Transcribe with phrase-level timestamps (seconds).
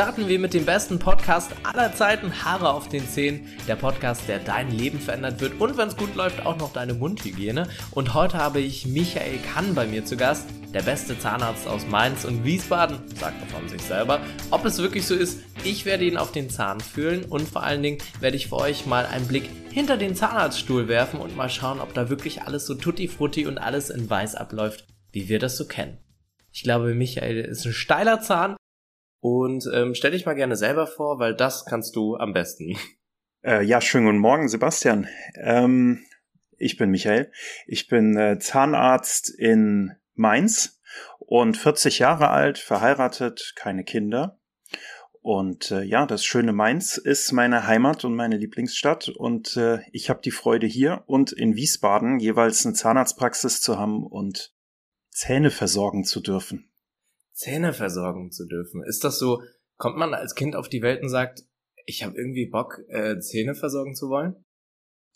[0.00, 3.46] starten wir mit dem besten Podcast aller Zeiten, Haare auf den Zähnen.
[3.68, 6.94] Der Podcast, der dein Leben verändert wird und wenn es gut läuft, auch noch deine
[6.94, 7.68] Mundhygiene.
[7.90, 12.24] Und heute habe ich Michael Kann bei mir zu Gast, der beste Zahnarzt aus Mainz
[12.24, 14.22] und Wiesbaden, sagt er von sich selber.
[14.50, 17.82] Ob es wirklich so ist, ich werde ihn auf den Zahn fühlen und vor allen
[17.82, 21.78] Dingen werde ich für euch mal einen Blick hinter den Zahnarztstuhl werfen und mal schauen,
[21.78, 25.58] ob da wirklich alles so tutti frutti und alles in weiß abläuft, wie wir das
[25.58, 25.98] so kennen.
[26.52, 28.56] Ich glaube, Michael ist ein steiler Zahn
[29.20, 32.76] und ähm, stell dich mal gerne selber vor, weil das kannst du am besten.
[33.42, 35.08] Äh, ja, schönen guten Morgen, Sebastian.
[35.34, 36.04] Ähm,
[36.58, 37.32] ich bin Michael.
[37.66, 40.78] Ich bin äh, Zahnarzt in Mainz
[41.18, 44.38] und 40 Jahre alt, verheiratet, keine Kinder.
[45.22, 49.08] Und äh, ja, das schöne Mainz ist meine Heimat und meine Lieblingsstadt.
[49.08, 54.06] Und äh, ich habe die Freude hier und in Wiesbaden jeweils eine Zahnarztpraxis zu haben
[54.06, 54.54] und
[55.10, 56.69] Zähne versorgen zu dürfen.
[57.40, 58.82] Zähne versorgen zu dürfen.
[58.84, 59.42] Ist das so,
[59.78, 61.42] kommt man als Kind auf die Welt und sagt,
[61.86, 64.44] ich habe irgendwie Bock, äh, Zähne versorgen zu wollen?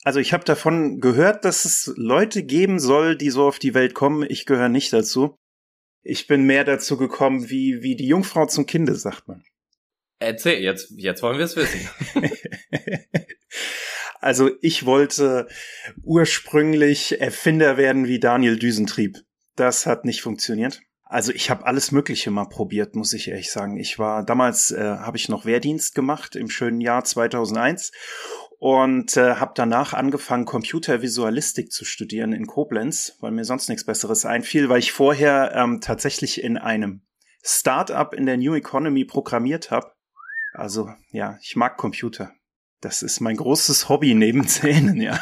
[0.05, 3.93] Also ich habe davon gehört, dass es Leute geben soll, die so auf die Welt
[3.93, 4.27] kommen.
[4.29, 5.37] Ich gehöre nicht dazu.
[6.03, 9.45] Ich bin mehr dazu gekommen, wie, wie die Jungfrau zum Kinde, sagt man.
[10.19, 11.89] Erzähl, jetzt, jetzt wollen wir es wissen.
[14.21, 15.47] also ich wollte
[16.03, 19.19] ursprünglich Erfinder werden wie Daniel Düsentrieb.
[19.57, 20.81] Das hat nicht funktioniert.
[21.15, 23.79] Also ich habe alles Mögliche mal probiert, muss ich ehrlich sagen.
[23.79, 27.93] Ich war damals äh, habe ich noch Wehrdienst gemacht im schönen Jahr 2001
[28.59, 34.27] und äh, habe danach angefangen Computervisualistik zu studieren in Koblenz, weil mir sonst nichts Besseres
[34.27, 37.07] einfiel, weil ich vorher ähm, tatsächlich in einem
[37.45, 39.93] Startup in der New Economy programmiert habe.
[40.53, 42.33] Also ja, ich mag Computer.
[42.81, 45.21] Das ist mein großes Hobby neben Zähnen, ja.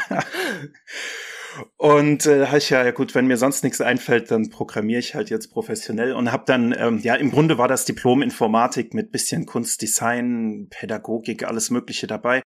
[1.77, 5.15] Und äh, habe ich ja, ja gut, wenn mir sonst nichts einfällt, dann programmiere ich
[5.15, 9.13] halt jetzt professionell und habe dann, ähm, ja, im Grunde war das Diplom Informatik mit
[9.13, 12.43] bisschen Kunstdesign, Pädagogik, alles Mögliche dabei.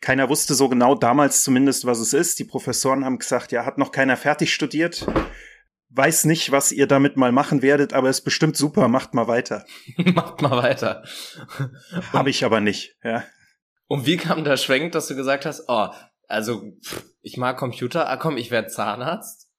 [0.00, 2.38] Keiner wusste so genau damals zumindest, was es ist.
[2.38, 5.06] Die Professoren haben gesagt, ja, hat noch keiner fertig studiert.
[5.88, 9.64] Weiß nicht, was ihr damit mal machen werdet, aber ist bestimmt super, macht mal weiter.
[9.96, 11.04] macht mal weiter.
[12.12, 13.24] Habe ich aber nicht, ja.
[13.88, 15.88] Und wie kam der Schwenk, dass du gesagt hast, oh,
[16.28, 16.72] also,
[17.26, 19.50] ich mag Computer, ah komm, ich werde Zahnarzt?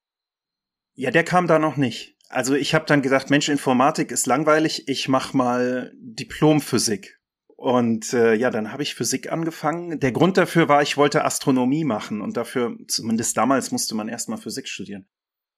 [0.93, 2.15] Ja, der kam da noch nicht.
[2.29, 7.19] Also ich habe dann gesagt, Mensch, Informatik ist langweilig, ich mach mal Diplomphysik.
[7.57, 9.99] Und äh, ja, dann habe ich Physik angefangen.
[9.99, 14.37] Der Grund dafür war, ich wollte Astronomie machen und dafür, zumindest damals, musste man erstmal
[14.37, 15.09] Physik studieren.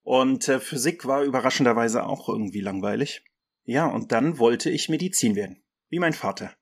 [0.02, 3.24] Und äh, Physik war überraschenderweise auch irgendwie langweilig.
[3.66, 6.56] Ja, und dann wollte ich Medizin werden, wie mein Vater.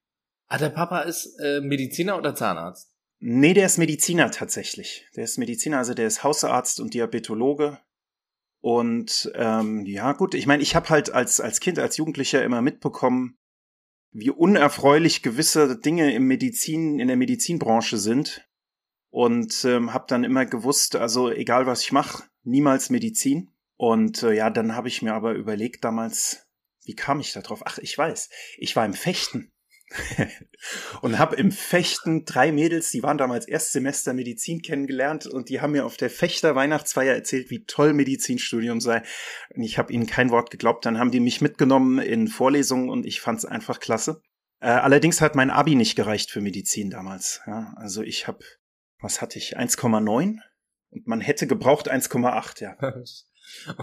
[0.47, 2.96] Ah, der Papa ist äh, Mediziner oder Zahnarzt?
[3.19, 5.07] Nee, der ist Mediziner tatsächlich.
[5.15, 7.79] Der ist Mediziner, also der ist Hausarzt und Diabetologe.
[8.61, 12.61] Und ähm, ja, gut, ich meine, ich habe halt als, als Kind, als Jugendlicher immer
[12.61, 13.37] mitbekommen,
[14.11, 18.47] wie unerfreulich gewisse Dinge im Medizin, in der Medizinbranche sind.
[19.09, 23.51] Und ähm, habe dann immer gewusst, also egal was ich mache, niemals Medizin.
[23.77, 26.47] Und äh, ja, dann habe ich mir aber überlegt damals,
[26.83, 27.61] wie kam ich da drauf?
[27.65, 29.51] Ach, ich weiß, ich war im Fechten.
[31.01, 35.71] und habe im Fechten drei Mädels, die waren damals Erstsemester Medizin kennengelernt und die haben
[35.71, 39.03] mir auf der Fechter Weihnachtsfeier erzählt, wie toll Medizinstudium sei.
[39.55, 40.85] Und ich habe ihnen kein Wort geglaubt.
[40.85, 44.21] Dann haben die mich mitgenommen in Vorlesungen und ich fand es einfach klasse.
[44.59, 47.41] Äh, allerdings hat mein Abi nicht gereicht für Medizin damals.
[47.47, 48.39] Ja, also ich habe,
[48.99, 50.39] was hatte ich, 1,9
[50.89, 52.77] und man hätte gebraucht 1,8, ja.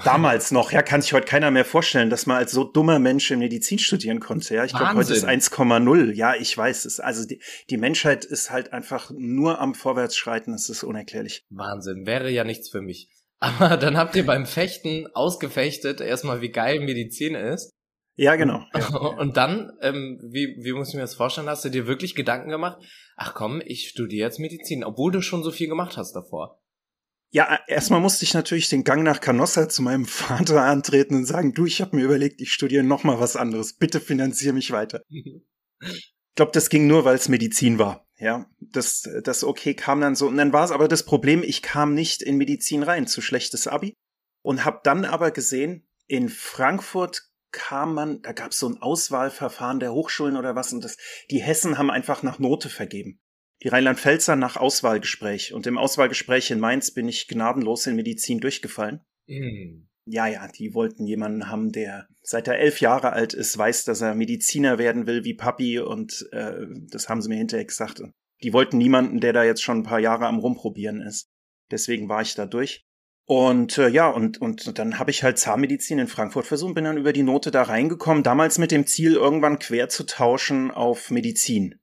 [0.04, 3.30] Damals noch, ja, kann sich heute keiner mehr vorstellen, dass man als so dummer Mensch
[3.30, 4.54] in Medizin studieren konnte.
[4.54, 6.12] Ja, ich glaube, heute ist 1,0.
[6.12, 7.00] Ja, ich weiß es.
[7.00, 10.54] Also die, die Menschheit ist halt einfach nur am Vorwärtsschreiten.
[10.54, 11.44] Es ist unerklärlich.
[11.50, 12.06] Wahnsinn.
[12.06, 13.08] Wäre ja nichts für mich.
[13.40, 17.70] Aber dann habt ihr beim Fechten ausgefechtet, erstmal wie geil Medizin ist.
[18.16, 18.64] Ja, genau.
[18.74, 18.96] Ja.
[19.18, 22.48] Und dann, ähm, wie, wie muss ich mir das vorstellen, hast du dir wirklich Gedanken
[22.48, 22.78] gemacht,
[23.16, 26.60] ach komm, ich studiere jetzt Medizin, obwohl du schon so viel gemacht hast davor.
[27.34, 31.52] Ja, erstmal musste ich natürlich den Gang nach Canossa zu meinem Vater antreten und sagen,
[31.52, 33.72] du, ich habe mir überlegt, ich studiere noch mal was anderes.
[33.72, 35.02] Bitte finanziere mich weiter.
[35.08, 38.06] ich glaube, das ging nur, weil es Medizin war.
[38.18, 40.28] Ja, das, das okay kam dann so.
[40.28, 43.66] Und dann war es aber das Problem, ich kam nicht in Medizin rein, zu schlechtes
[43.66, 43.94] Abi.
[44.44, 49.80] Und habe dann aber gesehen, in Frankfurt kam man, da gab es so ein Auswahlverfahren
[49.80, 50.98] der Hochschulen oder was, und das,
[51.32, 53.18] die Hessen haben einfach nach Note vergeben
[53.62, 55.52] die Rheinland-Pfälzer nach Auswahlgespräch.
[55.52, 59.00] Und im Auswahlgespräch in Mainz bin ich gnadenlos in Medizin durchgefallen.
[59.26, 59.88] Mhm.
[60.06, 64.02] Ja, ja, die wollten jemanden haben, der seit er elf Jahre alt ist, weiß, dass
[64.02, 68.02] er Mediziner werden will wie Papi und äh, das haben sie mir hinterher gesagt.
[68.42, 71.30] Die wollten niemanden, der da jetzt schon ein paar Jahre am Rumprobieren ist.
[71.70, 72.84] Deswegen war ich da durch.
[73.26, 76.98] Und äh, ja, und, und dann habe ich halt Zahnmedizin in Frankfurt versucht, bin dann
[76.98, 81.80] über die Note da reingekommen, damals mit dem Ziel, irgendwann quer zu tauschen auf Medizin.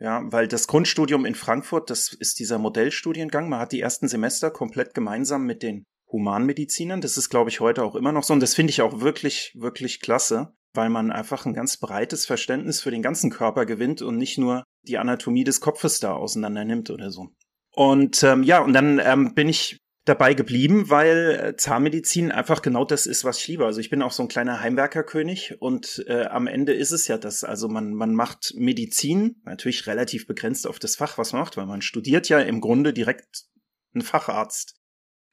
[0.00, 3.50] Ja, weil das Grundstudium in Frankfurt, das ist dieser Modellstudiengang.
[3.50, 7.02] Man hat die ersten Semester komplett gemeinsam mit den Humanmedizinern.
[7.02, 8.32] Das ist, glaube ich, heute auch immer noch so.
[8.32, 12.80] Und das finde ich auch wirklich, wirklich klasse, weil man einfach ein ganz breites Verständnis
[12.80, 16.88] für den ganzen Körper gewinnt und nicht nur die Anatomie des Kopfes da auseinander nimmt
[16.88, 17.28] oder so.
[17.74, 22.84] Und ähm, ja, und dann ähm, bin ich dabei geblieben, weil äh, Zahnmedizin einfach genau
[22.84, 23.66] das ist, was ich liebe.
[23.66, 27.18] Also ich bin auch so ein kleiner Heimwerkerkönig und äh, am Ende ist es ja
[27.18, 27.44] das.
[27.44, 31.66] Also man, man macht Medizin, natürlich relativ begrenzt auf das Fach, was man macht, weil
[31.66, 33.44] man studiert ja im Grunde direkt
[33.94, 34.76] einen Facharzt.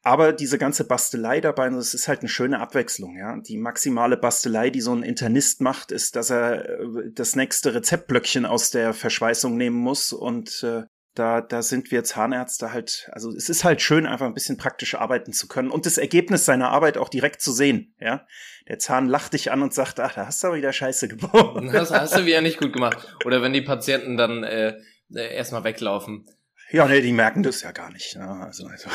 [0.03, 3.37] Aber diese ganze Bastelei dabei, das ist halt eine schöne Abwechslung, ja.
[3.41, 8.45] Die maximale Bastelei, die so ein Internist macht, ist, dass er äh, das nächste Rezeptblöckchen
[8.45, 10.83] aus der Verschweißung nehmen muss und äh,
[11.17, 14.95] da, da sind wir Zahnärzte halt, also es ist halt schön, einfach ein bisschen praktisch
[14.95, 18.25] arbeiten zu können und das Ergebnis seiner Arbeit auch direkt zu sehen, ja.
[18.67, 21.63] Der Zahn lacht dich an und sagt, ach, da hast du aber wieder Scheiße gebaut.
[21.71, 23.15] Das hast du wieder nicht gut gemacht.
[23.25, 24.77] Oder wenn die Patienten dann äh,
[25.13, 26.25] äh erstmal weglaufen.
[26.69, 28.15] Ja, nee, die merken das ja gar nicht.
[28.15, 28.89] Ja, also, also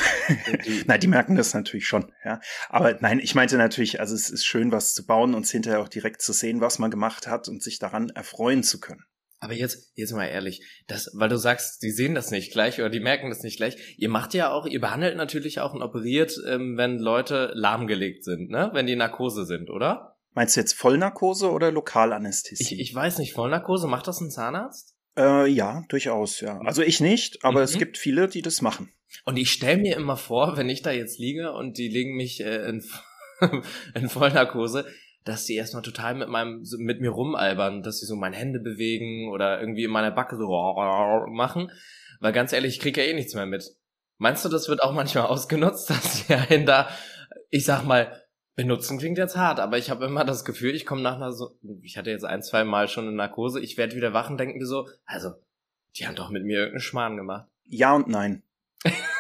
[0.66, 2.40] die, nein, die merken das natürlich schon, ja.
[2.69, 5.88] Aber nein, ich meinte natürlich, also es ist schön, was zu bauen und hinterher auch
[5.88, 9.04] direkt zu sehen, was man gemacht hat und sich daran erfreuen zu können.
[9.42, 12.90] Aber jetzt, jetzt mal ehrlich, das, weil du sagst, die sehen das nicht gleich oder
[12.90, 13.96] die merken das nicht gleich.
[13.98, 18.50] Ihr macht ja auch, ihr behandelt natürlich auch und operiert, ähm, wenn Leute lahmgelegt sind,
[18.50, 18.70] ne?
[18.72, 20.16] Wenn die Narkose sind, oder?
[20.32, 22.74] Meinst du jetzt Vollnarkose oder Lokalanästhesie?
[22.74, 24.94] Ich, ich weiß nicht, Vollnarkose, macht das ein Zahnarzt?
[25.18, 26.60] Äh, ja, durchaus, ja.
[26.60, 27.64] Also ich nicht, aber mhm.
[27.64, 28.92] es gibt viele, die das machen.
[29.24, 32.40] Und ich stell mir immer vor, wenn ich da jetzt liege und die legen mich
[32.44, 32.84] äh, in,
[33.96, 34.86] in Vollnarkose,
[35.24, 39.30] dass die erstmal total mit meinem mit mir rumalbern, dass sie so meine Hände bewegen
[39.30, 40.48] oder irgendwie in meiner Backe so
[41.28, 41.70] machen,
[42.20, 43.64] weil ganz ehrlich, ich krieg ja eh nichts mehr mit.
[44.19, 46.88] Meinst du, das wird auch manchmal ausgenutzt, dass die einen da,
[47.50, 48.22] ich sag mal,
[48.54, 51.58] benutzen klingt jetzt hart, aber ich habe immer das Gefühl, ich komme nach einer so,
[51.82, 54.58] ich hatte jetzt ein, zwei Mal schon eine Narkose, ich werde wieder wach und denke
[54.58, 55.30] mir so, also,
[55.96, 57.48] die haben doch mit mir irgendeinen Schmarrn gemacht.
[57.64, 58.42] Ja und nein.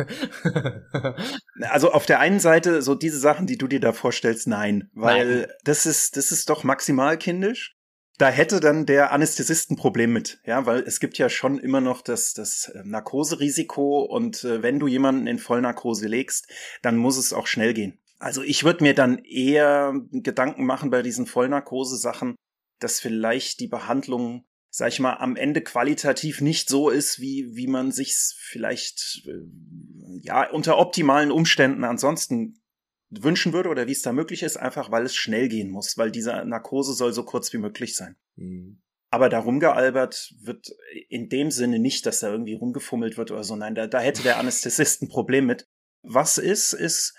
[1.62, 5.40] also auf der einen Seite so diese Sachen, die du dir da vorstellst, nein, weil
[5.40, 5.46] nein.
[5.64, 7.76] das ist das ist doch maximal kindisch.
[8.18, 11.80] Da hätte dann der Anästhesist ein Problem mit, ja, weil es gibt ja schon immer
[11.80, 16.46] noch das, das äh, Narkoserisiko und äh, wenn du jemanden in Vollnarkose legst,
[16.82, 17.98] dann muss es auch schnell gehen.
[18.18, 22.36] Also ich würde mir dann eher Gedanken machen bei diesen Vollnarkose-Sachen,
[22.78, 27.66] dass vielleicht die Behandlung sag ich mal, am Ende qualitativ nicht so ist, wie, wie
[27.66, 32.62] man sich's vielleicht, äh, ja, unter optimalen Umständen ansonsten
[33.10, 36.12] wünschen würde oder wie es da möglich ist, einfach weil es schnell gehen muss, weil
[36.12, 38.16] diese Narkose soll so kurz wie möglich sein.
[38.36, 38.80] Mhm.
[39.12, 40.68] Aber da rumgealbert wird
[41.08, 43.56] in dem Sinne nicht, dass da irgendwie rumgefummelt wird oder so.
[43.56, 45.66] Nein, da, da hätte der Anästhesist ein Problem mit.
[46.02, 47.14] Was ist, ist,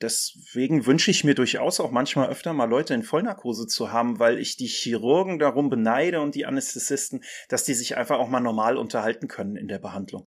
[0.00, 4.38] deswegen wünsche ich mir durchaus auch manchmal öfter mal Leute in Vollnarkose zu haben, weil
[4.38, 8.76] ich die Chirurgen darum beneide und die Anästhesisten, dass die sich einfach auch mal normal
[8.76, 10.26] unterhalten können in der Behandlung.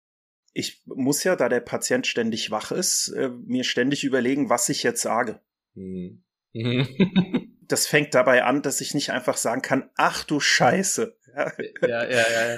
[0.54, 4.84] Ich muss ja, da der Patient ständig wach ist, äh, mir ständig überlegen, was ich
[4.84, 5.42] jetzt sage.
[5.76, 6.24] Mhm.
[7.68, 11.18] das fängt dabei an, dass ich nicht einfach sagen kann, ach du Scheiße.
[11.36, 11.52] Ja,
[11.88, 12.54] ja, ja.
[12.54, 12.58] ja.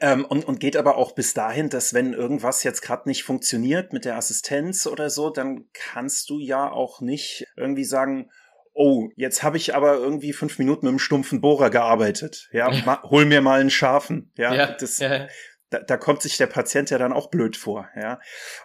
[0.00, 3.92] Ähm, und, und geht aber auch bis dahin, dass wenn irgendwas jetzt gerade nicht funktioniert
[3.92, 8.28] mit der Assistenz oder so, dann kannst du ja auch nicht irgendwie sagen,
[8.76, 12.48] oh, jetzt habe ich aber irgendwie fünf Minuten mit einem stumpfen Bohrer gearbeitet.
[12.52, 14.32] Ja, ma, hol mir mal einen scharfen.
[14.36, 15.28] Ja, ja das, ja.
[15.70, 17.88] Da, da kommt sich der Patient ja dann auch blöd vor.
[17.96, 18.20] Ja,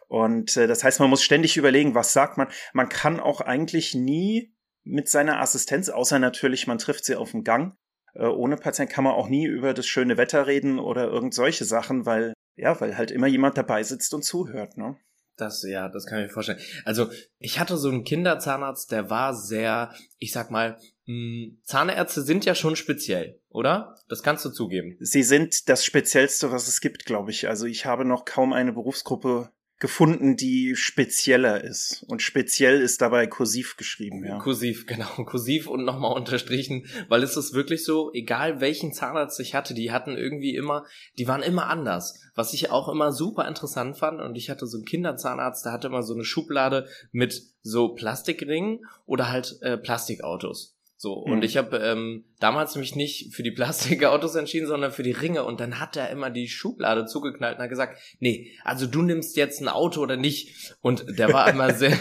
[0.07, 2.47] und äh, das heißt, man muss ständig überlegen, was sagt man.
[2.73, 7.43] Man kann auch eigentlich nie mit seiner Assistenz, außer natürlich, man trifft sie auf dem
[7.43, 7.77] Gang,
[8.13, 11.65] äh, ohne Patient kann man auch nie über das schöne Wetter reden oder irgend solche
[11.65, 14.97] Sachen, weil, ja, weil halt immer jemand dabei sitzt und zuhört, ne?
[15.37, 16.59] Das, ja, das kann ich mir vorstellen.
[16.85, 22.21] Also, ich hatte so einen Kinderzahnarzt, der war sehr, ich sag mal, mh, hm, Zahnärzte
[22.21, 23.95] sind ja schon speziell, oder?
[24.07, 24.97] Das kannst du zugeben.
[24.99, 27.47] Sie sind das Speziellste, was es gibt, glaube ich.
[27.47, 29.49] Also, ich habe noch kaum eine Berufsgruppe
[29.81, 32.05] gefunden, die spezieller ist.
[32.07, 34.37] Und speziell ist dabei kursiv geschrieben, ja.
[34.37, 35.09] Kursiv, genau.
[35.25, 39.91] Kursiv und nochmal unterstrichen, weil es ist wirklich so, egal welchen Zahnarzt ich hatte, die
[39.91, 40.85] hatten irgendwie immer,
[41.17, 42.21] die waren immer anders.
[42.35, 45.87] Was ich auch immer super interessant fand, und ich hatte so einen Kinderzahnarzt, der hatte
[45.87, 50.77] immer so eine Schublade mit so Plastikringen oder halt äh, Plastikautos.
[51.01, 51.43] So, und mhm.
[51.43, 55.43] ich habe ähm, damals mich nicht für die Plastikautos entschieden, sondern für die Ringe.
[55.43, 59.35] Und dann hat er immer die Schublade zugeknallt und hat gesagt, nee, also du nimmst
[59.35, 60.75] jetzt ein Auto oder nicht.
[60.79, 61.97] Und der war immer sehr,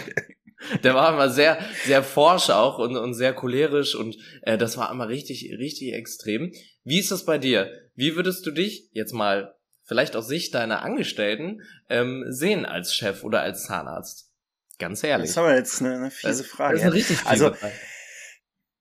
[0.83, 4.91] der war immer sehr, sehr forsch auch und, und sehr cholerisch und äh, das war
[4.91, 6.51] immer richtig, richtig extrem.
[6.83, 7.71] Wie ist das bei dir?
[7.95, 13.23] Wie würdest du dich jetzt mal vielleicht aus Sicht deiner Angestellten ähm, sehen als Chef
[13.23, 14.29] oder als Zahnarzt?
[14.77, 15.23] Ganz ehrlich.
[15.23, 16.73] Das ist aber jetzt eine, eine fiese Frage.
[16.73, 17.73] Das ist eine richtig fiese also, Frage.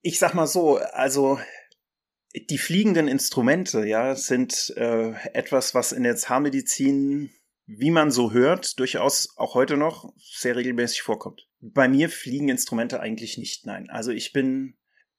[0.02, 1.38] Ich sag mal so, also
[2.34, 7.30] die fliegenden Instrumente, ja, sind äh, etwas, was in der Zahnmedizin,
[7.66, 11.48] wie man so hört, durchaus auch heute noch sehr regelmäßig vorkommt.
[11.60, 13.90] Bei mir fliegen Instrumente eigentlich nicht, nein.
[13.90, 14.76] Also ich bin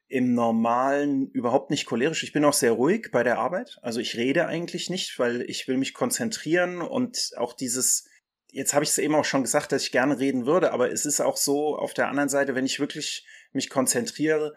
[0.07, 2.23] im Normalen überhaupt nicht cholerisch.
[2.23, 3.77] Ich bin auch sehr ruhig bei der Arbeit.
[3.81, 8.09] Also ich rede eigentlich nicht, weil ich will mich konzentrieren und auch dieses,
[8.49, 11.05] jetzt habe ich es eben auch schon gesagt, dass ich gerne reden würde, aber es
[11.05, 14.53] ist auch so auf der anderen Seite, wenn ich wirklich mich konzentriere,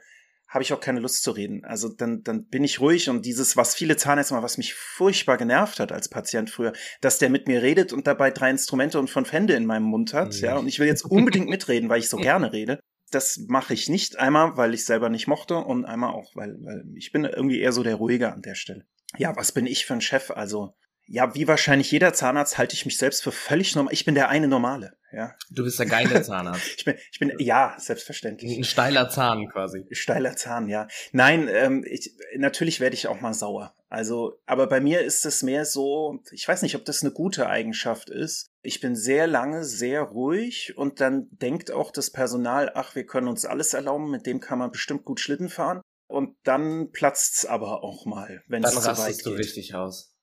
[0.54, 1.64] habe ich auch keine Lust zu reden.
[1.64, 5.36] Also dann, dann bin ich ruhig und dieses, was viele Zahnärzte mal, was mich furchtbar
[5.36, 9.10] genervt hat als Patient früher, dass der mit mir redet und dabei drei Instrumente und
[9.10, 12.08] fünf Hände in meinem Mund hat, ja, und ich will jetzt unbedingt mitreden, weil ich
[12.08, 12.78] so gerne rede.
[13.10, 16.84] Das mache ich nicht einmal, weil ich selber nicht mochte und einmal auch, weil, weil
[16.94, 18.86] ich bin irgendwie eher so der Ruhige an der Stelle.
[19.18, 20.30] Ja, was bin ich für ein Chef?
[20.30, 23.92] Also, ja, wie wahrscheinlich jeder Zahnarzt halte ich mich selbst für völlig normal.
[23.92, 25.34] Ich bin der eine Normale, ja.
[25.50, 26.62] Du bist der geile Zahnarzt.
[26.76, 28.56] ich bin, ich bin, ja, selbstverständlich.
[28.56, 29.86] Ein steiler Zahn quasi.
[29.90, 30.88] Steiler Zahn, ja.
[31.12, 33.74] Nein, ähm, ich, natürlich werde ich auch mal sauer.
[33.88, 37.48] Also, aber bei mir ist es mehr so, ich weiß nicht, ob das eine gute
[37.48, 38.48] Eigenschaft ist.
[38.62, 43.28] Ich bin sehr lange sehr ruhig und dann denkt auch das Personal, ach, wir können
[43.28, 45.80] uns alles erlauben, mit dem kann man bestimmt gut Schlitten fahren.
[46.06, 49.38] Und dann platzt's aber auch mal, wenn es zu weit rastest du geht.
[49.40, 50.13] richtig aus.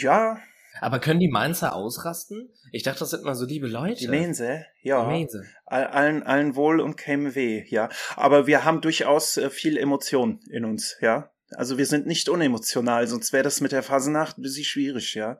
[0.00, 0.38] Ja,
[0.80, 2.48] Aber können die Mainzer ausrasten?
[2.72, 3.96] Ich dachte, das sind mal so liebe Leute.
[4.00, 5.02] die Mense, ja.
[5.02, 5.42] Die Mainzer.
[5.66, 7.88] All- Allen, allen wohl und käme weh, ja.
[8.16, 11.30] Aber wir haben durchaus äh, viel Emotion in uns, ja.
[11.54, 15.38] Also wir sind nicht unemotional, sonst wäre das mit der Phasenacht ein bisschen schwierig, ja.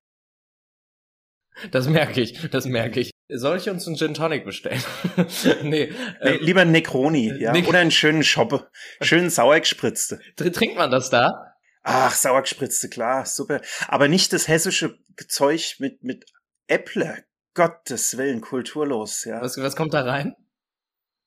[1.70, 3.10] Das merke ich, das merke ich.
[3.34, 4.82] Soll ich uns einen Gin Tonic bestellen?
[5.62, 5.62] nee.
[5.62, 7.52] Nee, Ähm, lieber einen Necroni, ja.
[7.52, 8.68] Nec- Oder einen schönen Schoppe.
[9.00, 10.20] Schönen sauergespritzte.
[10.38, 11.51] tr- trinkt man das da?
[11.82, 13.60] Ach, sauergespritzte, klar, super.
[13.88, 14.98] Aber nicht das hessische
[15.28, 16.26] Zeug mit, mit
[16.66, 17.24] Äpple.
[17.54, 19.40] Gottes Willen, kulturlos, ja.
[19.42, 20.34] Was, was kommt da rein?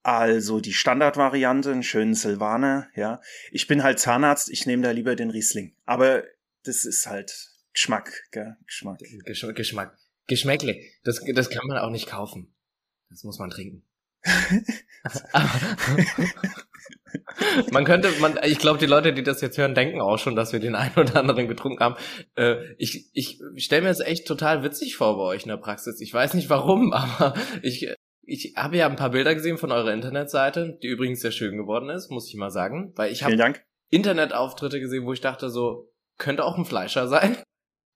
[0.01, 3.21] Also die Standardvariante, einen schönen Silvaner, ja.
[3.51, 5.75] Ich bin halt Zahnarzt, ich nehme da lieber den Riesling.
[5.85, 6.23] Aber
[6.63, 8.55] das ist halt Geschmack, gell?
[8.65, 8.99] Geschmack.
[9.25, 9.97] Gesch Geschmack.
[10.27, 10.79] Geschmäckle.
[11.03, 12.55] Das, das kann man auch nicht kaufen.
[13.09, 13.83] Das muss man trinken.
[17.71, 20.53] man könnte, man, ich glaube, die Leute, die das jetzt hören, denken auch schon, dass
[20.53, 21.95] wir den einen oder anderen getrunken haben.
[22.35, 26.01] Äh, ich ich stelle mir das echt total witzig vor bei euch in der Praxis.
[26.01, 29.93] Ich weiß nicht warum, aber ich, ich habe ja ein paar Bilder gesehen von eurer
[29.93, 33.53] Internetseite, die übrigens sehr schön geworden ist, muss ich mal sagen, weil ich habe.
[33.91, 37.37] Internetauftritte gesehen, wo ich dachte, so könnte auch ein Fleischer sein.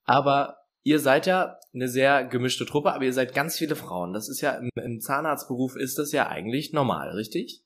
[0.06, 4.14] Aber ihr seid ja eine sehr gemischte Truppe, aber ihr seid ganz viele Frauen.
[4.14, 7.64] Das ist ja im, im Zahnarztberuf ist das ja eigentlich normal, richtig?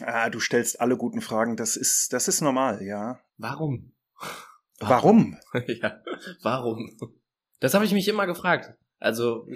[0.00, 3.20] Ah, du stellst alle guten Fragen, das ist, das ist normal, ja.
[3.36, 3.92] Warum?
[4.80, 5.38] Warum?
[5.66, 6.02] ja,
[6.42, 6.96] warum?
[7.60, 8.74] Das habe ich mich immer gefragt.
[8.98, 9.46] Also,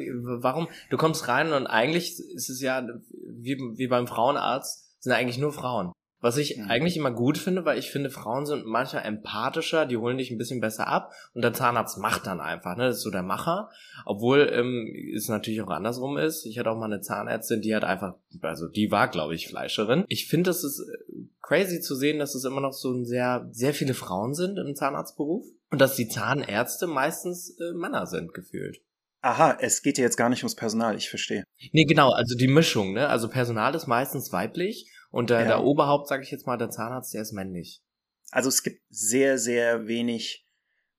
[0.41, 0.69] warum?
[0.91, 5.53] Du kommst rein und eigentlich ist es ja wie, wie beim Frauenarzt, sind eigentlich nur
[5.53, 5.93] Frauen.
[6.21, 6.69] Was ich Mhm.
[6.69, 10.39] eigentlich immer gut finde, weil ich finde, Frauen sind manchmal empathischer, die holen dich ein
[10.39, 12.87] bisschen besser ab und der Zahnarzt macht dann einfach, ne?
[12.89, 13.71] Das ist so der Macher.
[14.05, 16.45] Obwohl ähm, es natürlich auch andersrum ist.
[16.47, 20.05] Ich hatte auch mal eine Zahnärztin, die hat einfach, also die war, glaube ich, Fleischerin.
[20.09, 23.49] Ich finde, es ist äh, crazy zu sehen, dass es immer noch so ein sehr,
[23.53, 28.81] sehr viele Frauen sind im Zahnarztberuf und dass die Zahnärzte meistens äh, Männer sind, gefühlt.
[29.21, 31.43] Aha, es geht dir jetzt gar nicht ums Personal, ich verstehe.
[31.73, 33.09] Nee, genau, also die Mischung, ne?
[33.09, 35.47] Also Personal ist meistens weiblich und der, Ja.
[35.47, 37.83] der Oberhaupt, sage ich jetzt mal, der Zahnarzt, der ist männlich.
[38.31, 40.47] Also es gibt sehr, sehr wenig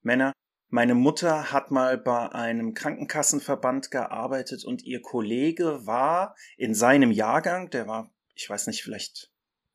[0.02, 0.34] Männer.
[0.68, 7.70] Meine Mutter hat mal bei einem Krankenkassenverband gearbeitet und ihr Kollege war in seinem Jahrgang,
[7.72, 9.32] der war, ich weiß nicht, vielleicht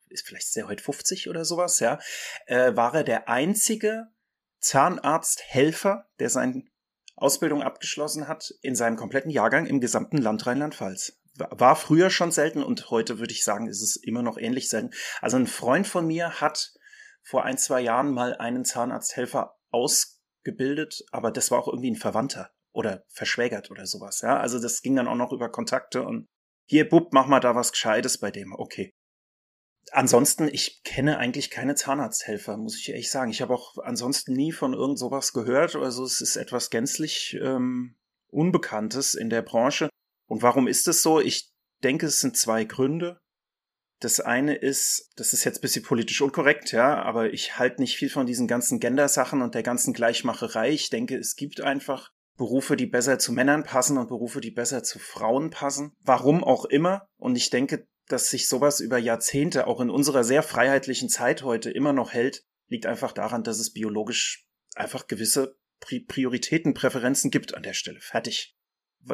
[0.09, 1.99] ist vielleicht sehr heute 50 oder sowas, ja,
[2.45, 4.07] äh, war er der einzige
[4.59, 6.63] Zahnarzthelfer, der seine
[7.15, 11.19] Ausbildung abgeschlossen hat in seinem kompletten Jahrgang im gesamten Land Rheinland-Pfalz.
[11.37, 14.91] War- früher schon selten und heute würde ich sagen, ist es immer noch ähnlich selten.
[15.21, 16.73] Also ein Freund von mir hat
[17.23, 22.51] vor ein, zwei Jahren mal einen Zahnarzthelfer ausgebildet, aber das war auch irgendwie ein Verwandter
[22.71, 24.39] oder verschwägert oder sowas, ja.
[24.39, 26.27] Also das ging dann auch noch über Kontakte und
[26.67, 28.91] hier, Bub, mach mal da was Gescheites bei dem, okay.
[29.91, 33.29] Ansonsten, ich kenne eigentlich keine Zahnarzthelfer, muss ich ehrlich sagen.
[33.29, 35.75] Ich habe auch ansonsten nie von irgend sowas gehört.
[35.75, 37.95] Also es ist etwas gänzlich ähm,
[38.31, 39.89] Unbekanntes in der Branche.
[40.35, 41.21] Und warum ist es so?
[41.21, 43.21] Ich denke, es sind zwei Gründe.
[44.01, 47.95] Das eine ist, das ist jetzt ein bisschen politisch unkorrekt, ja, aber ich halte nicht
[47.95, 50.71] viel von diesen ganzen Gender-Sachen und der ganzen Gleichmacherei.
[50.71, 54.83] Ich denke, es gibt einfach Berufe, die besser zu Männern passen und Berufe, die besser
[54.83, 55.93] zu Frauen passen.
[56.01, 57.07] Warum auch immer.
[57.15, 61.71] Und ich denke, dass sich sowas über Jahrzehnte auch in unserer sehr freiheitlichen Zeit heute
[61.71, 67.63] immer noch hält, liegt einfach daran, dass es biologisch einfach gewisse Prioritäten, Präferenzen gibt an
[67.63, 68.01] der Stelle.
[68.01, 68.53] Fertig.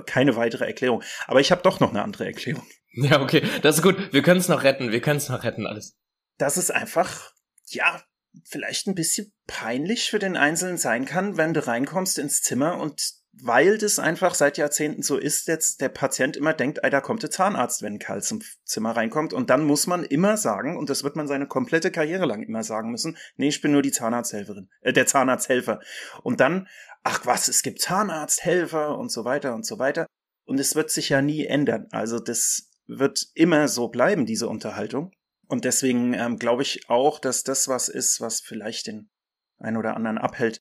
[0.06, 1.04] Keine weitere Erklärung.
[1.28, 2.66] Aber ich habe doch noch eine andere Erklärung.
[2.94, 4.12] Ja, okay, das ist gut.
[4.12, 4.92] Wir können es noch retten.
[4.92, 5.98] Wir können es noch retten, alles.
[6.38, 7.32] Das ist einfach,
[7.68, 8.04] ja,
[8.44, 13.14] vielleicht ein bisschen peinlich für den Einzelnen sein kann, wenn du reinkommst ins Zimmer und
[13.34, 17.24] weil das einfach seit Jahrzehnten so ist, jetzt der Patient immer denkt, ey, da kommt
[17.24, 19.34] der Zahnarzt, wenn Kerl zum Zimmer reinkommt.
[19.34, 22.64] Und dann muss man immer sagen, und das wird man seine komplette Karriere lang immer
[22.64, 25.80] sagen müssen, nee, ich bin nur die Zahnarzthelferin, äh, der Zahnarzthelfer.
[26.24, 26.68] Und dann,
[27.04, 30.08] ach was, es gibt Zahnarzthelfer und so weiter und so weiter.
[30.46, 31.88] Und es wird sich ja nie ändern.
[31.92, 35.12] Also das wird immer so bleiben, diese Unterhaltung.
[35.48, 39.10] Und deswegen ähm, glaube ich auch, dass das was ist, was vielleicht den
[39.58, 40.60] einen oder anderen abhält.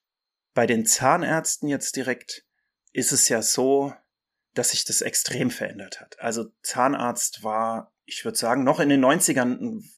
[0.55, 2.45] Bei den Zahnärzten jetzt direkt
[2.93, 3.93] ist es ja so,
[4.55, 6.19] dass sich das extrem verändert hat.
[6.21, 9.91] Also Zahnarzt war, ich würde sagen, noch in den 90ern ein,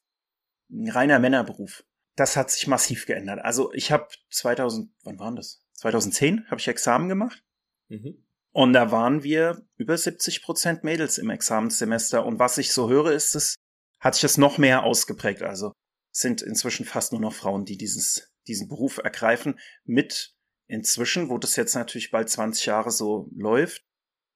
[0.69, 1.83] ein reiner Männerberuf.
[2.15, 3.39] Das hat sich massiv geändert.
[3.43, 5.61] Also ich habe 2000, wann waren das?
[5.73, 7.43] 2010 habe ich Examen gemacht.
[7.89, 8.23] Mhm.
[8.51, 12.23] Und da waren wir über 70 Prozent Mädels im Examenssemester.
[12.23, 13.55] Und was ich so höre, ist es,
[13.99, 15.41] hat sich das noch mehr ausgeprägt.
[15.41, 15.73] Also
[16.11, 20.32] sind inzwischen fast nur noch Frauen, die dieses, diesen Beruf ergreifen, mit
[20.67, 23.83] inzwischen, wo das jetzt natürlich bald 20 Jahre so läuft,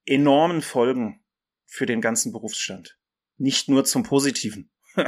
[0.06, 1.24] enormen Folgen
[1.66, 2.98] für den ganzen Berufsstand.
[3.38, 4.72] Nicht nur zum Positiven,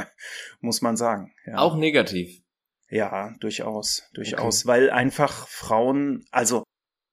[0.60, 1.34] muss man sagen.
[1.46, 1.58] Ja.
[1.58, 2.42] Auch negativ.
[2.88, 4.68] Ja, durchaus, durchaus, okay.
[4.68, 6.64] weil einfach Frauen, also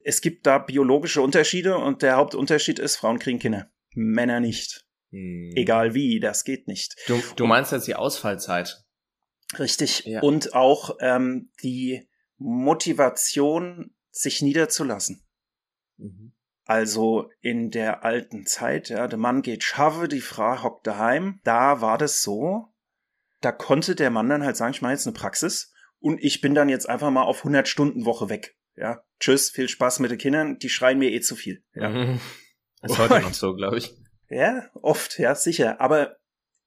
[0.03, 4.85] es gibt da biologische Unterschiede und der Hauptunterschied ist, Frauen kriegen Kinder, Männer nicht.
[5.11, 5.53] Hm.
[5.55, 6.95] Egal wie, das geht nicht.
[7.07, 8.83] Du, du meinst jetzt die Ausfallzeit?
[9.57, 10.03] Richtig.
[10.05, 10.21] Ja.
[10.21, 15.25] Und auch ähm, die Motivation sich niederzulassen.
[15.97, 16.33] Mhm.
[16.65, 21.39] Also in der alten Zeit, ja, der Mann geht schaffe, die Frau hockt daheim.
[21.43, 22.73] Da war das so,
[23.39, 26.55] da konnte der Mann dann halt sagen, ich mache jetzt eine Praxis und ich bin
[26.55, 28.57] dann jetzt einfach mal auf 100 Stunden Woche weg.
[28.75, 31.63] Ja, tschüss, viel Spaß mit den Kindern, die schreien mir eh zu viel.
[31.73, 31.89] Ja.
[31.89, 32.19] Mhm.
[32.83, 33.95] Ist heute noch so, glaube ich.
[34.29, 35.79] Ja, oft, ja, sicher.
[35.79, 36.17] Aber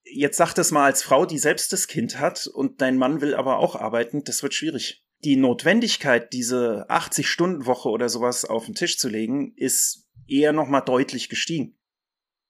[0.03, 3.35] jetzt sag das mal als Frau, die selbst das Kind hat und dein Mann will
[3.35, 8.99] aber auch arbeiten, das wird schwierig die Notwendigkeit, diese 80-Stunden-Woche oder sowas auf den Tisch
[8.99, 11.79] zu legen, ist eher nochmal deutlich gestiegen.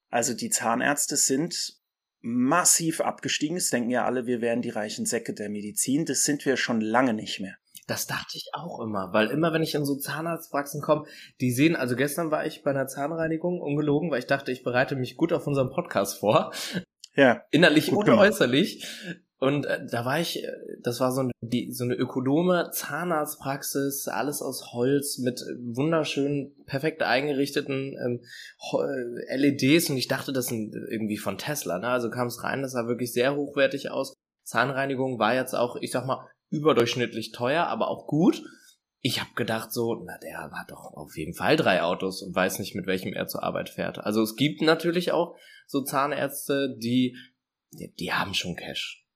[0.09, 1.81] Also die Zahnärzte sind
[2.21, 3.57] massiv abgestiegen.
[3.57, 6.05] Es denken ja alle, wir wären die reichen Säcke der Medizin.
[6.05, 7.57] Das sind wir schon lange nicht mehr.
[7.87, 11.07] Das dachte ich auch immer, weil immer, wenn ich in so Zahnarztpraxen komme,
[11.41, 14.95] die sehen, also gestern war ich bei einer Zahnreinigung, ungelogen, weil ich dachte, ich bereite
[14.95, 16.53] mich gut auf unseren Podcast vor.
[17.17, 17.43] Ja.
[17.51, 18.87] Innerlich und äußerlich.
[19.41, 24.07] Und äh, da war ich, äh, das war so eine, die, so eine ökonome Zahnarztpraxis,
[24.07, 28.21] alles aus Holz mit wunderschönen, perfekt eingerichteten ähm,
[28.73, 31.79] äh, LEDs und ich dachte, das sind irgendwie von Tesla.
[31.79, 31.89] Ne?
[31.89, 34.13] Also kam es rein, das sah wirklich sehr hochwertig aus.
[34.45, 38.43] Zahnreinigung war jetzt auch, ich sag mal, überdurchschnittlich teuer, aber auch gut.
[39.01, 42.59] Ich habe gedacht so, na der hat doch auf jeden Fall drei Autos und weiß
[42.59, 43.99] nicht, mit welchem er zur Arbeit fährt.
[43.99, 45.35] Also es gibt natürlich auch
[45.67, 47.17] so Zahnärzte, die,
[47.73, 49.07] die, die haben schon Cash.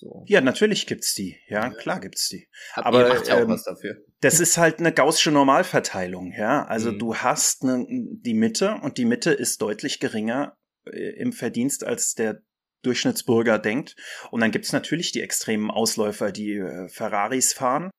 [0.00, 0.24] So.
[0.26, 1.36] Ja, natürlich gibt's die.
[1.46, 1.70] Ja, ja.
[1.70, 2.48] klar gibt's die.
[2.72, 3.98] Hab, Aber macht ja auch ähm, was dafür.
[4.22, 6.64] Das ist halt eine gaußsche Normalverteilung, ja.
[6.64, 6.98] Also mhm.
[6.98, 12.14] du hast ne, die Mitte und die Mitte ist deutlich geringer äh, im Verdienst als
[12.14, 12.40] der
[12.82, 13.94] Durchschnittsbürger denkt.
[14.30, 17.90] Und dann gibt's natürlich die extremen Ausläufer, die äh, Ferraris fahren.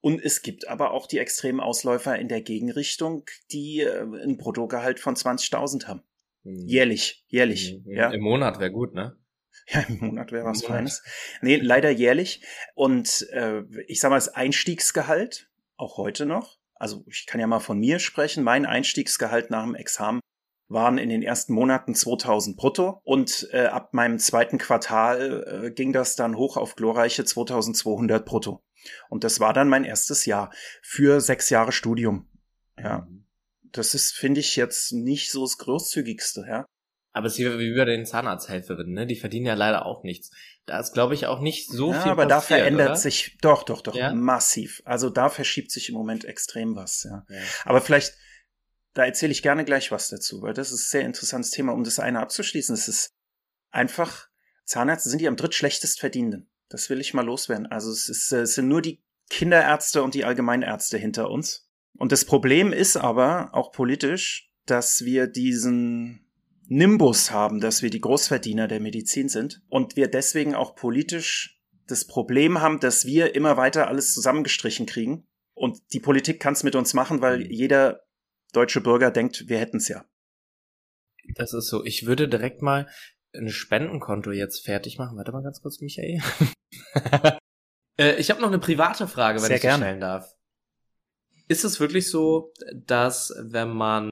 [0.00, 5.00] Und es gibt aber auch die extremen Ausläufer in der Gegenrichtung, die äh, ein Bruttogehalt
[5.00, 6.04] von 20.000 haben.
[6.44, 6.68] Mhm.
[6.68, 7.80] Jährlich, jährlich.
[7.84, 7.92] Mhm.
[7.92, 8.10] Ja.
[8.12, 9.16] Im Monat wäre gut, ne?
[9.70, 11.02] Ja, im Monat wäre was Feines.
[11.42, 12.42] Nee, leider jährlich.
[12.74, 17.60] Und äh, ich sag mal, das Einstiegsgehalt, auch heute noch, also ich kann ja mal
[17.60, 20.20] von mir sprechen, mein Einstiegsgehalt nach dem Examen
[20.68, 25.92] waren in den ersten Monaten 2000 brutto und äh, ab meinem zweiten Quartal äh, ging
[25.92, 28.62] das dann hoch auf glorreiche 2200 brutto.
[29.08, 32.28] Und das war dann mein erstes Jahr für sechs Jahre Studium.
[32.78, 33.06] Ja.
[33.08, 33.24] Mhm.
[33.72, 36.66] Das ist, finde ich, jetzt nicht so das großzügigste, ja.
[37.12, 39.06] Aber es ist wie bei den Zahnarzthelferinnen, ne?
[39.06, 40.30] Die verdienen ja leider auch nichts.
[40.66, 42.12] Da ist, glaube ich, auch nicht so ja, viel.
[42.12, 42.96] Aber passiert, da verändert oder?
[42.96, 44.12] sich doch, doch, doch, ja?
[44.12, 44.82] massiv.
[44.84, 47.24] Also da verschiebt sich im Moment extrem was, ja.
[47.28, 47.40] ja.
[47.64, 48.14] Aber vielleicht,
[48.92, 51.84] da erzähle ich gerne gleich was dazu, weil das ist ein sehr interessantes Thema, um
[51.84, 52.74] das eine abzuschließen.
[52.74, 53.14] Es ist
[53.70, 54.28] einfach,
[54.64, 56.50] Zahnärzte sind die am drittschlechtest verdienenden.
[56.68, 57.66] Das will ich mal loswerden.
[57.66, 61.66] Also es, ist, es sind nur die Kinderärzte und die Allgemeinärzte hinter uns.
[61.96, 66.27] Und das Problem ist aber auch politisch, dass wir diesen
[66.68, 72.06] Nimbus haben, dass wir die Großverdiener der Medizin sind und wir deswegen auch politisch das
[72.06, 75.26] Problem haben, dass wir immer weiter alles zusammengestrichen kriegen.
[75.54, 77.50] Und die Politik kann es mit uns machen, weil mhm.
[77.50, 78.02] jeder
[78.52, 80.04] deutsche Bürger denkt, wir hätten es ja.
[81.34, 81.84] Das ist so.
[81.84, 82.88] Ich würde direkt mal
[83.34, 85.16] ein Spendenkonto jetzt fertig machen.
[85.16, 86.22] Warte mal ganz kurz, Michael.
[87.98, 89.84] äh, ich habe noch eine private Frage, wenn Sehr ich gerne.
[89.84, 90.34] stellen darf.
[91.48, 94.10] Ist es wirklich so, dass wenn man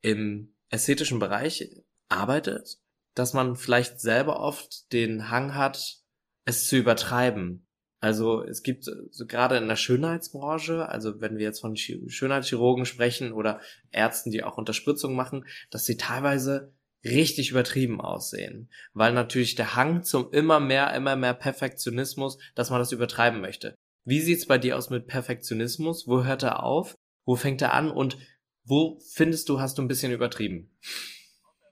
[0.00, 1.83] im ästhetischen Bereich
[2.14, 2.78] arbeitet,
[3.14, 5.98] dass man vielleicht selber oft den Hang hat,
[6.44, 7.66] es zu übertreiben?
[8.00, 13.32] Also es gibt so gerade in der Schönheitsbranche, also wenn wir jetzt von Schönheitschirurgen sprechen
[13.32, 13.60] oder
[13.92, 20.02] Ärzten, die auch Unterspritzung machen, dass sie teilweise richtig übertrieben aussehen, weil natürlich der Hang
[20.02, 23.74] zum immer mehr, immer mehr Perfektionismus, dass man das übertreiben möchte.
[24.04, 26.06] Wie sieht's bei dir aus mit Perfektionismus?
[26.06, 26.94] Wo hört er auf?
[27.24, 27.90] Wo fängt er an?
[27.90, 28.18] Und
[28.64, 30.76] wo findest du, hast du ein bisschen übertrieben?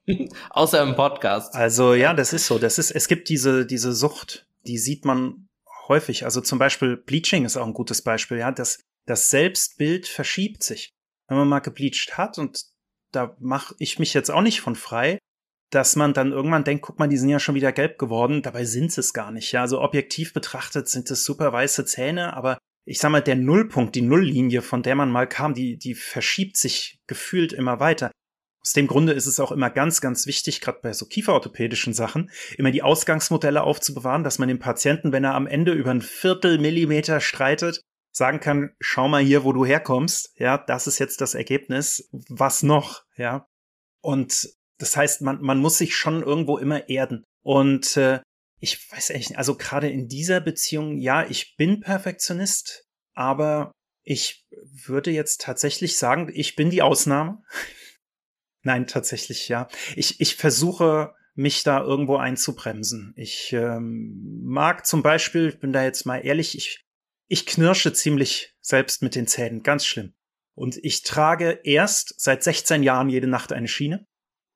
[0.50, 1.54] Außer im Podcast.
[1.54, 2.58] Also ja, das ist so.
[2.58, 5.48] Das ist, es gibt diese, diese Sucht, die sieht man
[5.88, 6.24] häufig.
[6.24, 8.38] Also zum Beispiel Bleaching ist auch ein gutes Beispiel.
[8.38, 10.90] Ja, das, das Selbstbild verschiebt sich.
[11.28, 12.64] Wenn man mal gebleached hat und
[13.12, 15.18] da mache ich mich jetzt auch nicht von frei,
[15.70, 18.64] dass man dann irgendwann denkt, guck mal, die sind ja schon wieder gelb geworden, dabei
[18.64, 19.52] sind es gar nicht.
[19.52, 23.94] Ja, also objektiv betrachtet sind es super weiße Zähne, aber ich sag mal, der Nullpunkt,
[23.94, 28.10] die Nulllinie, von der man mal kam, die, die verschiebt sich gefühlt immer weiter.
[28.62, 32.30] Aus dem Grunde ist es auch immer ganz, ganz wichtig, gerade bei so kieferorthopädischen Sachen,
[32.56, 36.58] immer die Ausgangsmodelle aufzubewahren, dass man dem Patienten, wenn er am Ende über ein Viertel
[36.58, 40.32] Millimeter streitet, sagen kann, schau mal hier, wo du herkommst.
[40.38, 42.08] Ja, das ist jetzt das Ergebnis.
[42.28, 43.02] Was noch?
[43.16, 43.46] Ja.
[44.00, 47.24] Und das heißt, man, man muss sich schon irgendwo immer erden.
[47.42, 48.20] Und äh,
[48.60, 53.72] ich weiß echt nicht, also gerade in dieser Beziehung, ja, ich bin Perfektionist, aber
[54.04, 54.44] ich
[54.86, 57.42] würde jetzt tatsächlich sagen, ich bin die Ausnahme.
[58.62, 59.68] Nein, tatsächlich, ja.
[59.96, 63.14] Ich, ich versuche, mich da irgendwo einzubremsen.
[63.16, 66.84] Ich ähm, mag zum Beispiel, ich bin da jetzt mal ehrlich, ich
[67.32, 70.12] ich knirsche ziemlich selbst mit den Zähnen, ganz schlimm.
[70.54, 74.06] Und ich trage erst seit 16 Jahren jede Nacht eine Schiene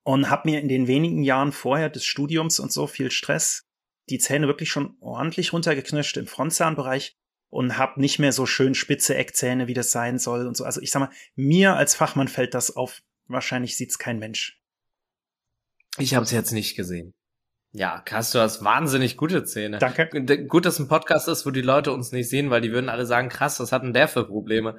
[0.03, 3.63] und habe mir in den wenigen Jahren vorher des Studiums und so viel Stress
[4.09, 7.17] die Zähne wirklich schon ordentlich runtergeknirscht im Frontzahnbereich
[7.49, 10.63] und habe nicht mehr so schön spitze Eckzähne, wie das sein soll und so.
[10.63, 13.01] Also ich sag mal, mir als Fachmann fällt das auf.
[13.27, 14.61] Wahrscheinlich sieht's kein Mensch.
[15.97, 17.13] Ich habe es jetzt nicht gesehen.
[17.71, 19.77] Ja, krass, du hast wahnsinnig gute Zähne.
[19.77, 20.07] Danke.
[20.47, 23.05] Gut, dass ein Podcast ist, wo die Leute uns nicht sehen, weil die würden alle
[23.05, 24.77] sagen, krass, was hat denn der für Probleme?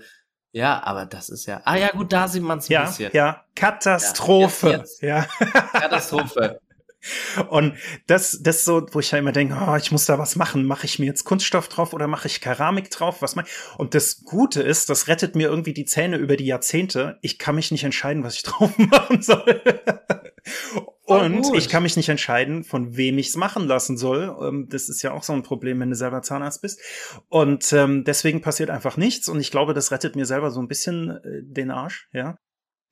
[0.53, 1.61] Ja, aber das ist ja.
[1.65, 3.11] Ah ja, gut, da sieht man es ein ja, bisschen.
[3.13, 4.71] Ja, Katastrophe.
[4.71, 5.03] Ja, jetzt, jetzt.
[5.03, 5.27] ja.
[5.73, 6.61] Katastrophe.
[7.49, 7.75] Und
[8.07, 10.65] das, das so, wo ich ja immer denke, oh, ich muss da was machen.
[10.65, 13.23] Mache ich mir jetzt Kunststoff drauf oder mache ich Keramik drauf?
[13.23, 13.45] Was ich?
[13.77, 17.19] Und das Gute ist, das rettet mir irgendwie die Zähne über die Jahrzehnte.
[17.23, 19.63] Ich kann mich nicht entscheiden, was ich drauf machen soll.
[21.05, 24.37] Und oh, ich kann mich nicht entscheiden, von wem ich es machen lassen soll.
[24.43, 26.81] Ähm, das ist ja auch so ein Problem, wenn du selber Zahnarzt bist.
[27.29, 29.29] Und ähm, deswegen passiert einfach nichts.
[29.29, 32.37] Und ich glaube, das rettet mir selber so ein bisschen äh, den Arsch, ja,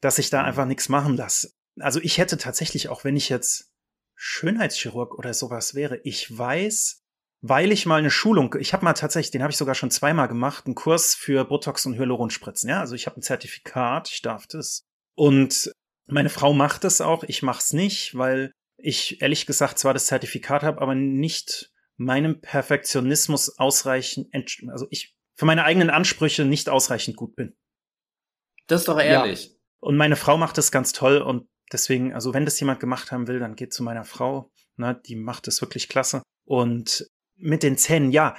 [0.00, 0.48] dass ich da mhm.
[0.48, 1.50] einfach nichts machen lasse.
[1.78, 3.70] Also ich hätte tatsächlich, auch wenn ich jetzt
[4.16, 7.02] Schönheitschirurg oder sowas wäre, ich weiß,
[7.42, 10.26] weil ich mal eine Schulung, ich habe mal tatsächlich, den habe ich sogar schon zweimal
[10.26, 12.68] gemacht, einen Kurs für Botox und Hyaluronspritzen.
[12.68, 14.82] Ja, also ich habe ein Zertifikat, ich darf das.
[15.14, 15.70] Und
[16.06, 20.62] meine Frau macht es auch, ich mach's nicht, weil ich ehrlich gesagt zwar das Zertifikat
[20.62, 24.28] habe, aber nicht meinem Perfektionismus ausreichend,
[24.68, 27.54] also ich für meine eigenen Ansprüche nicht ausreichend gut bin.
[28.66, 29.46] Das ist doch ehrlich.
[29.46, 29.50] Ja.
[29.80, 33.26] Und meine Frau macht es ganz toll und deswegen, also wenn das jemand gemacht haben
[33.26, 34.50] will, dann geht zu meiner Frau.
[34.76, 36.22] Ne, die macht es wirklich klasse.
[36.44, 38.36] Und mit den Zähnen, ja,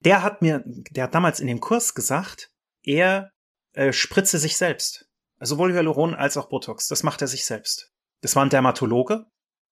[0.00, 2.50] der hat mir, der hat damals in dem Kurs gesagt,
[2.82, 3.30] er
[3.72, 5.08] äh, spritze sich selbst.
[5.38, 6.88] Also sowohl Hyaluron als auch Botox.
[6.88, 7.92] Das macht er sich selbst.
[8.20, 9.26] Das war ein Dermatologe.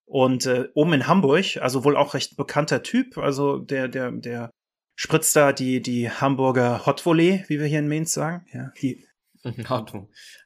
[0.05, 4.51] Und äh, oben in Hamburg, also wohl auch recht bekannter Typ, also der, der, der
[4.95, 8.45] spritzt da die, die Hamburger Hot Volley, wie wir hier in Mainz sagen.
[8.53, 9.07] Ja, die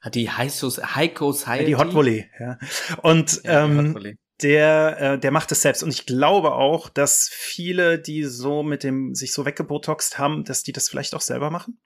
[0.02, 1.66] hat die High Society.
[1.66, 2.58] Die Hot Volley, ja.
[3.02, 5.84] Und ja, ähm, der, äh, der macht es selbst.
[5.84, 10.64] Und ich glaube auch, dass viele, die so mit dem sich so weggebotoxt haben, dass
[10.64, 11.80] die das vielleicht auch selber machen.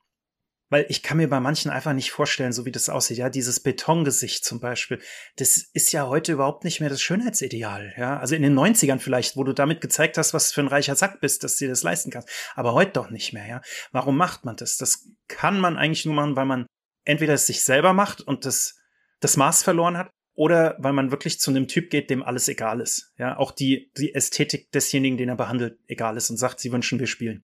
[0.70, 3.18] Weil ich kann mir bei manchen einfach nicht vorstellen, so wie das aussieht.
[3.18, 5.00] Ja, dieses Betongesicht zum Beispiel,
[5.36, 7.94] das ist ja heute überhaupt nicht mehr das Schönheitsideal.
[7.96, 10.96] Ja, also in den 90ern vielleicht, wo du damit gezeigt hast, was für ein reicher
[10.96, 12.30] Sack bist, dass du dir das leisten kannst.
[12.56, 13.46] Aber heute doch nicht mehr.
[13.46, 14.78] Ja, warum macht man das?
[14.78, 16.66] Das kann man eigentlich nur machen, weil man
[17.06, 18.80] entweder es sich selber macht und das,
[19.20, 22.82] das Maß verloren hat oder weil man wirklich zu einem Typ geht, dem alles egal
[22.82, 23.14] ist.
[23.18, 27.00] Ja, auch die, die Ästhetik desjenigen, den er behandelt, egal ist und sagt, sie wünschen,
[27.00, 27.44] wir spielen.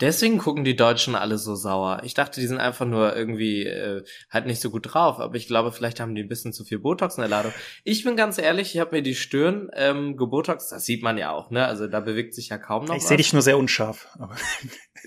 [0.00, 2.00] Deswegen gucken die Deutschen alle so sauer.
[2.02, 5.46] Ich dachte, die sind einfach nur irgendwie äh, halt nicht so gut drauf, aber ich
[5.46, 7.52] glaube, vielleicht haben die ein bisschen zu viel Botox in der Ladung.
[7.84, 11.30] Ich bin ganz ehrlich, ich habe mir die Stirn ähm, gebotox, das sieht man ja
[11.30, 11.66] auch, ne?
[11.66, 12.96] Also da bewegt sich ja kaum noch.
[12.96, 14.08] Ich sehe dich nur sehr unscharf.
[14.18, 14.34] Aber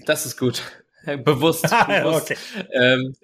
[0.06, 0.64] das ist gut.
[1.24, 1.64] bewusst.
[1.88, 2.32] bewusst.
[2.32, 2.38] okay.
[2.72, 3.16] Ähm,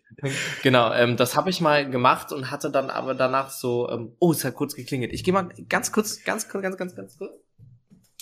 [0.63, 4.31] genau, ähm, das habe ich mal gemacht und hatte dann aber danach so, ähm, oh,
[4.31, 5.13] es hat kurz geklingelt.
[5.13, 7.31] Ich gehe mal ganz kurz, ganz kurz, ganz, ganz, ganz kurz.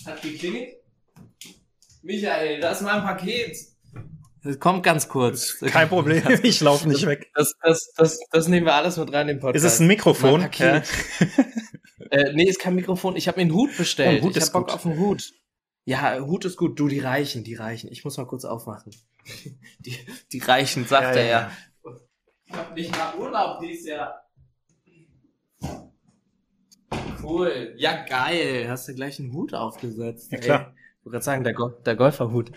[0.06, 0.76] Hat geklingelt.
[2.02, 3.58] Michael, das ist mein Paket.
[4.43, 5.60] Das kommt ganz kurz.
[5.60, 7.30] Kein Problem, ich laufe nicht weg.
[7.36, 9.65] Das, das, das, das nehmen wir alles mit rein in den Podcast.
[9.65, 10.50] Ist es ein Mikrofon?
[10.58, 10.82] Ja.
[12.10, 13.17] äh, nee, ist kein Mikrofon.
[13.17, 14.22] Ich habe mir einen Hut bestellt.
[14.22, 14.76] Oh, Hut ich ist hab Bock gut.
[14.76, 15.34] auf einen Hut.
[15.84, 16.80] Ja, Hut ist gut.
[16.80, 17.91] Du, die reichen, die reichen.
[17.91, 18.93] Ich muss mal kurz aufmachen.
[19.80, 19.98] Die,
[20.32, 21.52] die reichen, sagt Ja, er ja, ja.
[22.46, 24.30] Ich hab nicht mal Urlaub dieses Jahr.
[27.22, 27.74] Cool.
[27.78, 28.68] Ja, geil.
[28.70, 30.32] Hast du gleich einen Hut aufgesetzt.
[30.32, 30.44] Ja, ey.
[30.44, 30.74] klar.
[31.00, 32.52] Ich wollte gerade sagen, der, Go der Golferhut.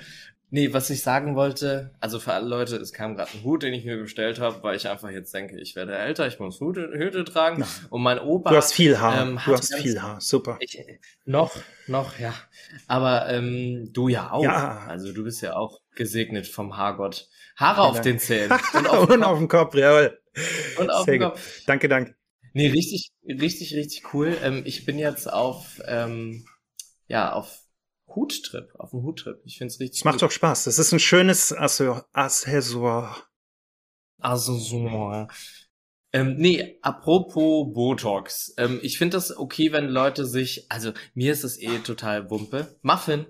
[0.55, 3.73] Nee, was ich sagen wollte, also für alle Leute, es kam gerade ein Hut, den
[3.73, 6.91] ich mir bestellt habe, weil ich einfach jetzt denke, ich werde älter, ich muss Hüte,
[6.93, 7.61] Hüte tragen.
[7.61, 7.67] Na.
[7.89, 8.51] Und mein Opa.
[8.51, 9.23] Du hast viel Haar.
[9.23, 10.21] ähm, du hast viel Haar.
[10.21, 10.59] Super.
[10.61, 10.79] Ich,
[11.25, 12.35] noch, noch, ja.
[12.87, 14.45] Aber ähm, du ja auch.
[14.45, 14.85] Ja.
[14.89, 17.31] Also du bist ja auch gesegnet vom Haargott.
[17.57, 18.05] Haare Vielen auf Dank.
[18.05, 18.53] den Zähnen.
[18.75, 20.21] Und Und auf, dem auf dem Kopf, jawohl.
[20.79, 21.31] Und auf Sehr dem gut.
[21.33, 21.65] Kopf.
[21.65, 22.15] Danke, danke.
[22.53, 24.37] Nee, richtig, richtig, richtig cool.
[24.43, 26.45] Ähm, ich bin jetzt auf, ähm,
[27.09, 27.59] ja, auf
[28.15, 29.41] Huttrip, auf dem Huttrip.
[29.45, 30.23] Ich find's richtig Es macht gut.
[30.23, 30.65] doch Spaß.
[30.65, 33.15] Das ist ein schönes Accessoire.
[34.35, 35.27] So.
[36.13, 38.55] Ähm, nee, apropos Botox.
[38.59, 42.77] Ähm, ich finde das okay, wenn Leute sich, also mir ist es eh total Wumpe.
[42.83, 43.27] Muffin,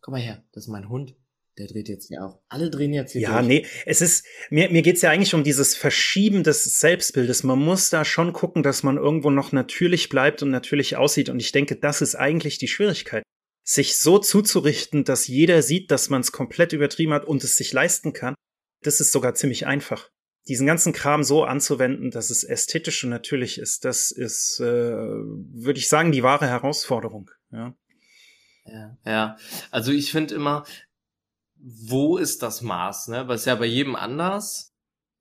[0.00, 1.14] komm mal her, das ist mein Hund.
[1.58, 2.38] Der dreht jetzt hier auch.
[2.50, 3.46] Alle drehen jetzt hier Ja, durch.
[3.48, 7.44] nee, es ist, mir, mir geht's ja eigentlich um dieses Verschieben des Selbstbildes.
[7.44, 11.30] Man muss da schon gucken, dass man irgendwo noch natürlich bleibt und natürlich aussieht.
[11.30, 13.22] Und ich denke, das ist eigentlich die Schwierigkeit.
[13.68, 17.72] Sich so zuzurichten, dass jeder sieht, dass man es komplett übertrieben hat und es sich
[17.72, 18.36] leisten kann,
[18.82, 20.08] das ist sogar ziemlich einfach.
[20.46, 25.80] Diesen ganzen Kram so anzuwenden, dass es ästhetisch und natürlich ist, das ist, äh, würde
[25.80, 27.30] ich sagen, die wahre Herausforderung.
[27.50, 27.74] Ja.
[28.66, 29.36] Ja, ja.
[29.72, 30.64] Also ich finde immer,
[31.56, 33.26] wo ist das Maß, ne?
[33.26, 34.72] Was ja bei jedem anders.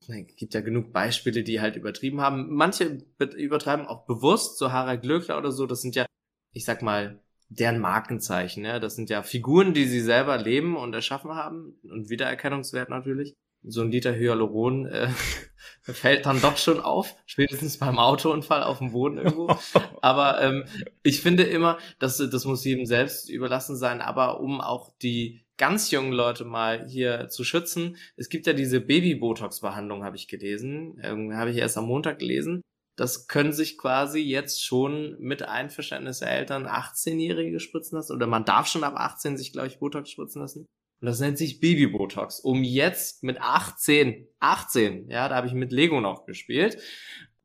[0.08, 2.54] Es gibt ja genug Beispiele, die halt übertrieben haben.
[2.54, 5.66] Manche be- übertreiben auch bewusst, so Harald Glöckler oder so.
[5.66, 6.06] Das sind ja,
[6.54, 8.64] ich sag mal, deren Markenzeichen.
[8.64, 8.80] Ne?
[8.80, 13.36] Das sind ja Figuren, die sie selber leben und erschaffen haben und Wiedererkennungswert natürlich.
[13.68, 15.10] So ein Liter Hyaluron äh,
[15.82, 19.56] fällt dann doch schon auf, spätestens beim Autounfall auf dem Boden irgendwo.
[20.02, 20.66] Aber ähm,
[21.02, 25.90] ich finde immer, dass das muss jedem selbst überlassen sein, aber um auch die ganz
[25.92, 31.36] jungen Leute mal hier zu schützen, es gibt ja diese Baby-Botox-Behandlung, habe ich gelesen, ähm,
[31.36, 32.62] habe ich erst am Montag gelesen.
[32.98, 38.46] Das können sich quasi jetzt schon mit Einverständnis der Eltern 18-Jährige spritzen lassen oder man
[38.46, 40.66] darf schon ab 18 sich, glaube ich, Botox spritzen lassen.
[41.02, 42.40] Und das nennt sich Baby-Botox.
[42.40, 46.82] Um jetzt mit 18, 18, ja, da habe ich mit Lego noch gespielt,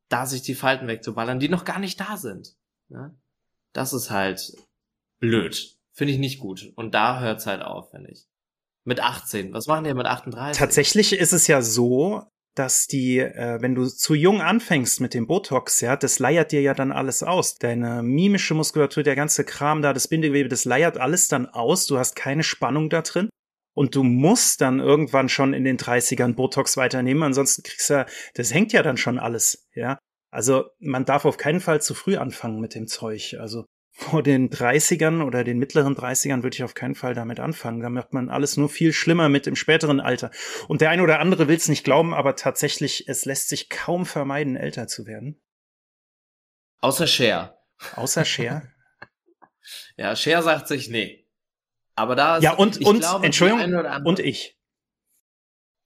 [0.09, 2.57] da sich die Falten wegzuballern, die noch gar nicht da sind.
[2.89, 3.15] Ja?
[3.73, 4.57] Das ist halt
[5.19, 5.77] blöd.
[5.93, 6.73] Finde ich nicht gut.
[6.77, 8.27] Und da hört's halt auf, finde ich.
[8.85, 9.53] Mit 18.
[9.53, 10.59] Was machen die mit 38?
[10.59, 15.27] Tatsächlich ist es ja so, dass die, äh, wenn du zu jung anfängst mit dem
[15.27, 17.55] Botox, ja, das leiert dir ja dann alles aus.
[17.57, 21.87] Deine mimische Muskulatur, der ganze Kram da, das Bindegewebe, das leiert alles dann aus.
[21.87, 23.29] Du hast keine Spannung da drin.
[23.73, 28.07] Und du musst dann irgendwann schon in den 30ern Botox weiternehmen, ansonsten kriegst du ja,
[28.35, 29.99] das hängt ja dann schon alles, ja.
[30.33, 33.37] Also man darf auf keinen Fall zu früh anfangen mit dem Zeug.
[33.39, 33.65] Also
[34.01, 37.81] vor den 30ern oder den mittleren 30ern würde ich auf keinen Fall damit anfangen.
[37.81, 40.31] Da macht man alles nur viel schlimmer mit im späteren Alter.
[40.69, 44.07] Und der eine oder andere will es nicht glauben, aber tatsächlich, es lässt sich kaum
[44.07, 45.41] vermeiden, älter zu werden.
[46.81, 47.59] Außer Cher.
[47.97, 48.63] Außer Cher.
[49.97, 51.29] Ja, Cher sagt sich nee.
[51.95, 54.59] Aber da ist, ja, und, und, glaube, Entschuldigung, und ich.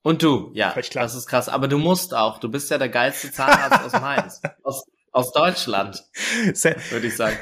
[0.03, 1.49] Und du, ja, das ist krass.
[1.49, 2.39] Aber du musst auch.
[2.39, 4.41] Du bist ja der geilste Zahnarzt aus Mainz.
[4.63, 6.05] Aus, aus Deutschland,
[6.53, 7.37] Sehr, würde ich sagen.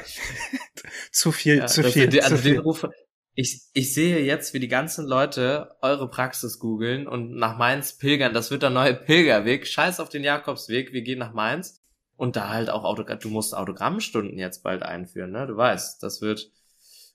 [1.11, 2.59] zu viel, Ja, zu viel, die- Also zu den viel.
[2.61, 2.87] Ruf,
[3.35, 8.31] ich, ich sehe jetzt, wie die ganzen Leute eure Praxis googeln und nach Mainz pilgern.
[8.33, 9.65] Das wird der neue Pilgerweg.
[9.67, 10.93] Scheiß auf den Jakobsweg.
[10.93, 11.81] Wir gehen nach Mainz.
[12.15, 13.17] Und da halt auch Autogramm.
[13.19, 15.47] Du musst Autogrammstunden jetzt bald einführen, ne?
[15.47, 16.51] Du weißt, das wird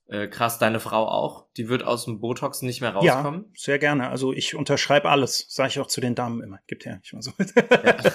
[0.08, 0.58] äh, krass.
[0.58, 1.46] Deine Frau auch.
[1.56, 3.52] Die wird aus dem Botox nicht mehr Ja, rauskommen.
[3.56, 4.08] sehr gerne.
[4.10, 6.58] Also ich unterschreibe alles, sage ich auch zu den Damen immer.
[6.66, 7.30] Gibt ja nicht mal so.
[7.70, 7.96] Ja.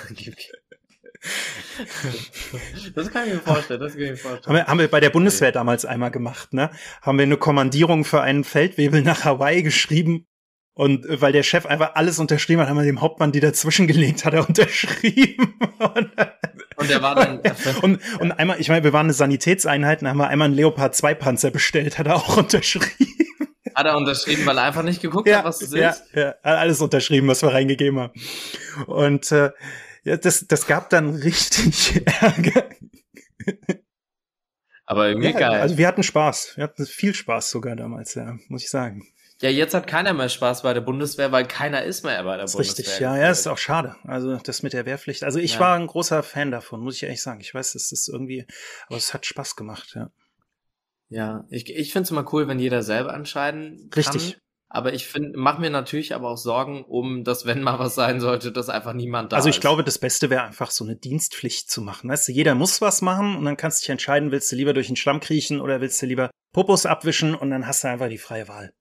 [2.96, 3.80] das kann ich mir vorstellen.
[3.80, 4.46] Das kann ich mir vorstellen.
[4.46, 6.70] Haben wir, haben wir bei der Bundeswehr damals einmal gemacht, ne?
[7.02, 10.28] Haben wir eine Kommandierung für einen Feldwebel nach Hawaii geschrieben.
[10.76, 13.88] Und äh, weil der Chef einfach alles unterschrieben hat, haben wir dem Hauptmann, die dazwischen
[13.88, 15.56] gelegt hat, er unterschrieben.
[15.80, 16.12] Und,
[16.76, 17.40] Und der war dann.
[17.82, 20.96] und, und einmal, ich meine, wir waren eine Sanitätseinheit, dann haben wir einmal einen Leopard
[20.96, 22.88] 2 Panzer bestellt, hat er auch unterschrieben.
[23.76, 26.04] Hat er unterschrieben, weil er einfach nicht geguckt hat, was es ja, ist.
[26.14, 28.14] ja, hat alles unterschrieben, was wir reingegeben haben.
[28.86, 29.52] Und äh,
[30.04, 32.70] ja, das, das gab dann richtig Ärger.
[34.86, 35.62] Aber irgendwie Ja, geil.
[35.62, 36.54] Also wir hatten Spaß.
[36.58, 39.08] Wir hatten viel Spaß sogar damals, ja, muss ich sagen.
[39.42, 42.44] Ja, jetzt hat keiner mehr Spaß bei der Bundeswehr, weil keiner ist mehr bei der
[42.46, 42.78] Das Bundeswehr.
[42.86, 43.96] richtig, ja, ja, ist auch schade.
[44.04, 45.24] Also das mit der Wehrpflicht.
[45.24, 45.60] Also ich Ja.
[45.62, 47.42] war ein großer Fan davon, muss ich ehrlich sagen.
[47.42, 48.46] Ich weiß, es ist irgendwie,
[48.88, 50.12] aber es hat Spaß gemacht, ja.
[51.10, 54.04] Ja, ich, ich finde es immer cool, wenn jeder selber entscheiden kann.
[54.04, 54.38] Richtig.
[54.76, 58.20] Aber ich finde, mach mir natürlich aber auch Sorgen, um dass, wenn mal was sein
[58.20, 59.42] sollte, dass einfach niemand da ist.
[59.42, 62.10] Also ich glaube, das Beste wäre einfach so eine Dienstpflicht zu machen.
[62.10, 64.74] Weißt du, jeder muss was machen und dann kannst du dich entscheiden, willst du lieber
[64.74, 68.10] durch den Schlamm kriechen oder willst du lieber Popos abwischen und dann hast du einfach
[68.10, 68.74] die freie Wahl.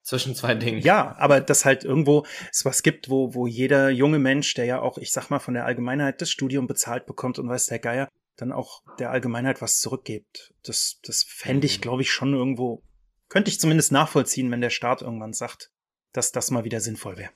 [0.00, 0.80] Zwischen zwei Dingen.
[0.80, 4.80] Ja, aber dass halt irgendwo es was gibt, wo, wo jeder junge Mensch, der ja
[4.80, 8.08] auch, ich sag mal, von der Allgemeinheit das Studium bezahlt bekommt und weiß der Geier,
[8.38, 10.54] dann auch der Allgemeinheit was zurückgibt.
[10.62, 11.82] Das, das fände ich, mhm.
[11.82, 12.82] glaube ich, schon irgendwo,
[13.28, 15.70] könnte ich zumindest nachvollziehen, wenn der Staat irgendwann sagt,
[16.12, 17.30] dass das mal wieder sinnvoll wäre.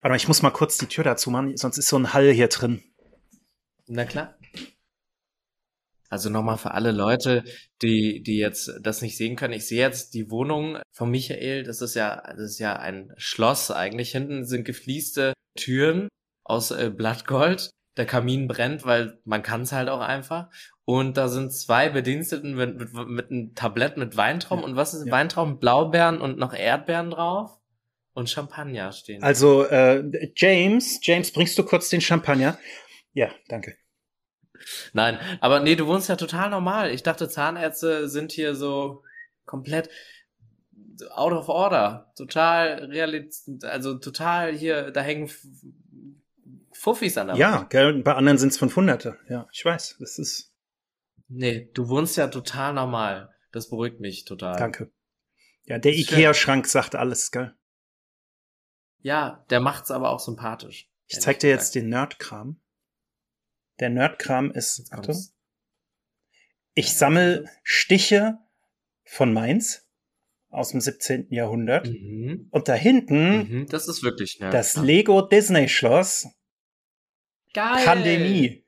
[0.00, 2.48] Aber ich muss mal kurz die Tür dazu machen, sonst ist so ein Hall hier
[2.48, 2.82] drin.
[3.86, 4.38] Na klar.
[6.10, 7.44] Also nochmal für alle Leute,
[7.82, 9.52] die, die jetzt das nicht sehen können.
[9.52, 11.64] Ich sehe jetzt die Wohnung von Michael.
[11.64, 14.12] Das ist ja, das ist ja ein Schloss eigentlich.
[14.12, 16.08] Hinten sind geflieste Türen
[16.44, 17.70] aus äh, Blattgold.
[17.98, 20.50] Der Kamin brennt, weil man kann es halt auch einfach.
[20.88, 24.62] Und da sind zwei Bediensteten mit, mit, mit einem Tablett mit Weintrauben.
[24.62, 24.70] Ja.
[24.70, 25.12] Und was ist ja.
[25.12, 25.58] Weintrauben?
[25.58, 27.58] Blaubeeren und noch Erdbeeren drauf.
[28.14, 29.22] Und Champagner stehen.
[29.22, 32.58] Also, äh, James, James, bringst du kurz den Champagner?
[33.12, 33.76] Ja, danke.
[34.94, 36.90] Nein, aber nee, du wohnst ja total normal.
[36.90, 39.02] Ich dachte, Zahnärzte sind hier so
[39.44, 39.90] komplett
[41.10, 42.14] out of order.
[42.16, 45.30] Total realist, also total hier, da hängen
[46.72, 49.16] Fuffis an der Ja, gell, bei anderen sind es 500.
[49.28, 50.47] Ja, ich weiß, das ist.
[51.28, 53.30] Nee, du wohnst ja total normal.
[53.52, 54.56] Das beruhigt mich total.
[54.56, 54.90] Danke.
[55.64, 57.54] Ja, der Ikea-Schrank sagt alles, gell?
[59.00, 60.90] Ja, der macht's aber auch sympathisch.
[61.06, 62.60] Ich zeig dir jetzt den Nerdkram.
[63.78, 65.16] Der Nerdkram ist, Achtung,
[66.74, 68.38] ich sammle Stiche
[69.04, 69.88] von Mainz
[70.48, 71.28] aus dem 17.
[71.30, 71.88] Jahrhundert.
[71.88, 72.48] Mhm.
[72.50, 74.54] Und da hinten, mhm, das ist wirklich nerd.
[74.54, 76.26] das Lego Disney Schloss.
[77.52, 77.84] Geil.
[77.84, 78.67] Pandemie.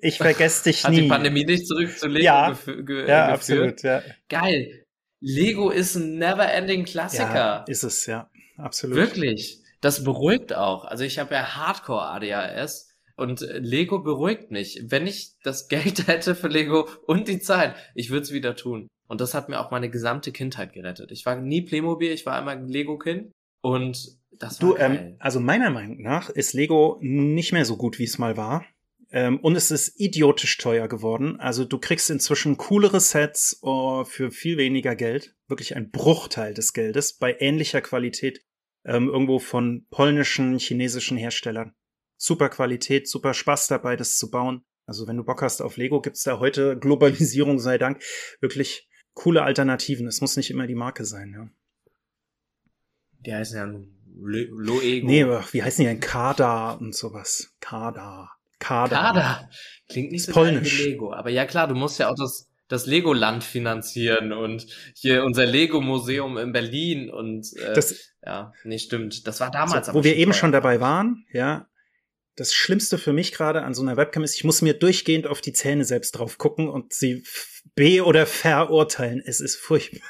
[0.00, 0.98] Ich vergesse dich Hat nie.
[0.98, 4.02] Hat die Pandemie nicht zurück zu Lego ja, gef ge ja, absolut, ja.
[4.28, 4.84] Geil.
[5.20, 7.34] Lego ist ein never-ending Klassiker.
[7.34, 8.30] Ja, ist es, ja.
[8.58, 8.96] Absolut.
[8.96, 9.62] Wirklich.
[9.80, 10.84] Das beruhigt auch.
[10.84, 14.82] Also ich habe ja Hardcore ADHS und Lego beruhigt mich.
[14.84, 18.88] Wenn ich das Geld hätte für Lego und die Zeit, ich würde es wieder tun.
[19.08, 21.12] Und das hat mir auch meine gesamte Kindheit gerettet.
[21.12, 23.30] Ich war nie Playmobil, ich war einmal ein Lego-Kind
[23.62, 25.06] und das war du, ähm, geil.
[25.10, 28.64] Ähm, also meiner Meinung nach ist Lego nicht mehr so gut, wie es mal war.
[29.10, 31.38] Ähm, und es ist idiotisch teuer geworden.
[31.38, 35.34] Also du kriegst inzwischen coolere Sets oh, für viel weniger Geld.
[35.48, 38.44] Wirklich ein Bruchteil des Geldes bei ähnlicher Qualität
[38.84, 41.74] ähm, irgendwo von polnischen, chinesischen Herstellern
[42.16, 44.64] super Qualität, super Spaß dabei, das zu bauen.
[44.86, 48.02] Also wenn du Bock hast auf Lego, gibt's da heute Globalisierung sei Dank
[48.40, 50.06] wirklich coole Alternativen.
[50.06, 51.48] Es muss nicht immer die Marke sein, ja.
[53.20, 53.64] Die heißen ja
[54.18, 55.06] Loego.
[55.06, 56.00] Nee, wie heißen die denn?
[56.00, 57.54] Kada und sowas.
[57.60, 58.30] Kada.
[58.58, 58.96] Kada.
[58.96, 59.50] Kada.
[59.88, 60.78] Klingt nicht so polnisch.
[60.78, 61.12] wie Lego.
[61.12, 66.38] Aber ja klar, du musst ja auch das, das Lego-Land finanzieren und hier unser Lego-Museum
[66.38, 69.26] in Berlin und äh, das, ja, nee, stimmt.
[69.26, 69.86] Das war damals.
[69.88, 71.68] So, wo wir eben schon dabei waren, ja,
[72.34, 75.40] das Schlimmste für mich gerade an so einer Webcam ist, ich muss mir durchgehend auf
[75.40, 77.24] die Zähne selbst drauf gucken und sie
[77.74, 79.22] be- oder verurteilen.
[79.24, 80.06] Es ist furchtbar.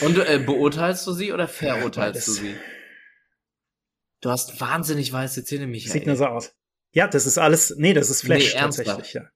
[0.00, 2.56] Und äh, beurteilst du sie oder verurteilst du sie?
[4.22, 5.92] Du hast wahnsinnig weiße Zähne, Michael.
[5.92, 6.54] Sieht nur so aus.
[6.92, 9.28] Ja, das ist alles, nee, das ist Flash nee, tatsächlich, ja.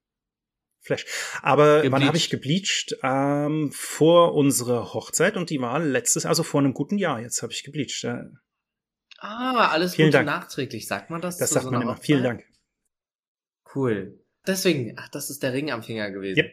[0.79, 1.05] Flash.
[1.41, 1.91] Aber gebleached.
[1.91, 2.97] wann habe ich gebleached?
[3.03, 7.19] Ähm, vor unserer Hochzeit und die war letztes, also vor einem guten Jahr.
[7.19, 8.03] Jetzt habe ich gebleached.
[8.03, 8.23] Ja.
[9.19, 10.27] Ah, alles Vielen Gute Dank.
[10.27, 10.87] nachträglich.
[10.87, 11.37] Sagt man das?
[11.37, 11.91] Das sagt so man immer.
[11.93, 12.05] Hochzeit?
[12.05, 12.45] Vielen Dank.
[13.75, 14.23] Cool.
[14.45, 16.39] Deswegen, ach, das ist der Ring am Finger gewesen.
[16.39, 16.51] Yep.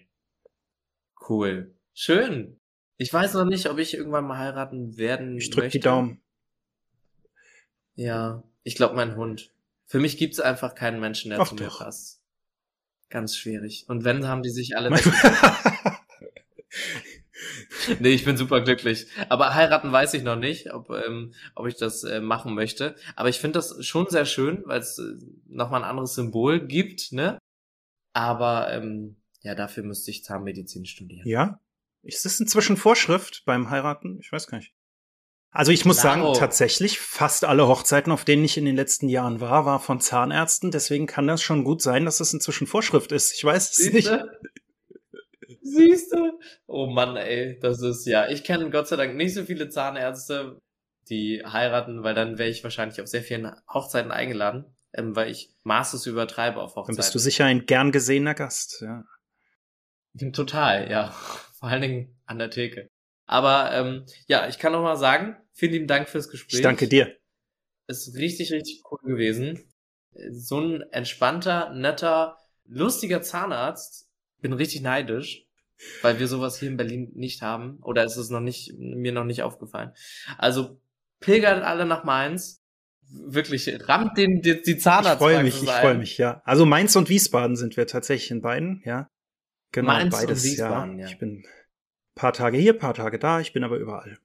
[1.29, 1.79] Cool.
[1.93, 2.59] Schön.
[2.97, 5.79] Ich weiß noch nicht, ob ich irgendwann mal heiraten werden Ich drück möchte.
[5.79, 6.24] die Daumen.
[7.95, 9.51] Ja, ich glaube mein Hund.
[9.87, 11.79] Für mich gibt's einfach keinen Menschen, der ach zu mir doch.
[11.79, 12.21] passt.
[13.11, 13.85] Ganz schwierig.
[13.89, 14.91] Und wenn, haben die sich alle
[18.01, 19.07] nee, ich bin super glücklich.
[19.29, 22.97] Aber heiraten weiß ich noch nicht, ob, ähm, ob ich das äh, machen möchte.
[23.15, 27.13] Aber ich finde das schon sehr schön, weil es äh, nochmal ein anderes Symbol gibt,
[27.13, 27.39] ne?
[28.13, 31.29] Aber ähm, ja, dafür müsste ich Zahnmedizin studieren.
[31.29, 31.61] Ja?
[32.03, 34.19] Ist das inzwischen Vorschrift beim Heiraten?
[34.21, 34.73] Ich weiß gar nicht.
[35.55, 36.35] Also ich muss Klaro.
[36.35, 40.01] sagen, tatsächlich, fast alle Hochzeiten, auf denen ich in den letzten Jahren war, war von
[40.01, 40.73] Zahnärzten.
[40.73, 43.33] Deswegen kann das schon gut sein, dass das inzwischen Vorschrift ist.
[43.33, 44.31] Ich weiß es Siehste?
[45.47, 45.61] nicht.
[45.63, 46.39] Siehst du?
[46.67, 48.29] Oh Mann, ey, das ist ja.
[48.29, 50.59] Ich kenne Gott sei Dank nicht so viele Zahnärzte,
[51.09, 55.55] die heiraten, weil dann wäre ich wahrscheinlich auf sehr vielen Hochzeiten eingeladen, ähm, weil ich
[55.63, 56.97] Maßes übertreibe auf Hochzeiten.
[56.97, 59.05] Dann bist du sicher ein gern gesehener Gast, ja.
[60.33, 61.11] Total, ja.
[61.61, 62.89] Vor allen Dingen an der Theke.
[63.27, 66.57] Aber ähm, ja, ich kann noch mal sagen, vielen lieben Dank fürs Gespräch.
[66.57, 67.17] Ich danke dir.
[67.87, 69.65] Ist richtig, richtig cool gewesen.
[70.31, 72.37] So ein entspannter, netter,
[72.67, 74.11] lustiger Zahnarzt.
[74.41, 75.47] Bin richtig neidisch.
[76.03, 77.79] weil wir sowas hier in Berlin nicht haben.
[77.83, 79.93] Oder ist es noch nicht, mir noch nicht aufgefallen.
[80.39, 80.81] Also
[81.21, 82.61] pilgert alle nach Mainz.
[83.11, 86.43] Wirklich, rammt den, die, die Zahnarztpraxis Ich freue mich, ich freue mich, ja.
[86.45, 89.11] Also Mainz und Wiesbaden sind wir tatsächlich in beiden, ja.
[89.73, 91.05] Genau, Mainz beides, und Wiesbaden, ja.
[91.05, 91.13] ja.
[91.13, 91.45] Ich bin
[92.15, 94.19] paar Tage hier, paar Tage da, ich bin aber überall.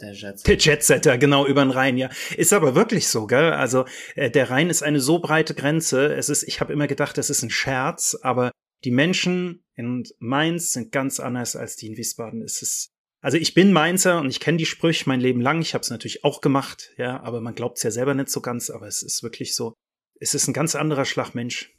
[0.00, 0.42] Der Jetsetter.
[0.44, 2.10] Der Jetsetter, genau, über den Rhein, ja.
[2.36, 3.52] Ist aber wirklich so, gell?
[3.52, 3.84] Also,
[4.16, 6.14] äh, der Rhein ist eine so breite Grenze.
[6.14, 8.50] Es ist, ich habe immer gedacht, das ist ein Scherz, aber
[8.84, 12.42] die Menschen in Mainz sind ganz anders als die in Wiesbaden.
[12.42, 12.90] Es ist,
[13.20, 15.60] also ich bin Mainzer und ich kenne die Sprüche mein Leben lang.
[15.62, 18.40] Ich habe es natürlich auch gemacht, ja, aber man glaubt es ja selber nicht so
[18.40, 19.74] ganz, aber es ist wirklich so.
[20.20, 21.72] Es ist ein ganz anderer Schlagmensch.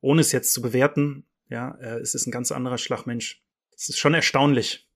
[0.00, 3.42] Ohne es jetzt zu bewerten, ja, äh, es ist ein ganz anderer Schlagmensch.
[3.74, 4.88] Es ist schon erstaunlich.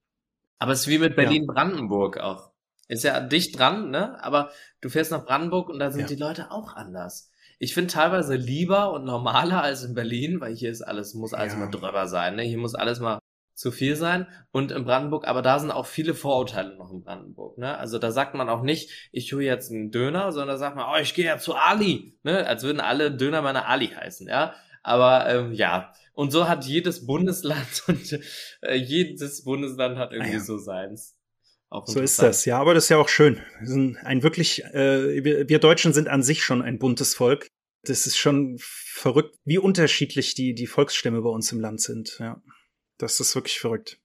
[0.58, 2.22] Aber es ist wie mit Berlin-Brandenburg ja.
[2.22, 2.51] auch.
[2.88, 4.22] Ist ja dicht dran, ne?
[4.22, 6.06] Aber du fährst nach Brandenburg und da sind ja.
[6.08, 7.30] die Leute auch anders.
[7.58, 11.52] Ich finde teilweise lieber und normaler als in Berlin, weil hier ist alles, muss alles
[11.52, 11.60] ja.
[11.60, 12.42] mal drüber sein, ne?
[12.42, 13.20] Hier muss alles mal
[13.54, 14.26] zu viel sein.
[14.50, 17.78] Und in Brandenburg, aber da sind auch viele Vorurteile noch in Brandenburg, ne?
[17.78, 20.86] Also da sagt man auch nicht, ich hole jetzt einen Döner, sondern da sagt man,
[20.92, 22.46] oh, ich gehe ja zu Ali, ne?
[22.46, 24.54] Als würden alle Döner meiner Ali heißen, ja?
[24.82, 28.18] Aber ähm, ja, und so hat jedes Bundesland und
[28.62, 30.40] äh, jedes Bundesland hat irgendwie ah, ja.
[30.40, 31.16] so seins.
[31.86, 33.40] So ist das, ja, aber das ist ja auch schön.
[33.58, 37.48] Wir sind ein wirklich, äh, wir, wir Deutschen sind an sich schon ein buntes Volk.
[37.84, 42.16] Das ist schon verrückt, wie unterschiedlich die, die Volksstämme bei uns im Land sind.
[42.20, 42.40] Ja,
[42.98, 43.98] das ist wirklich verrückt.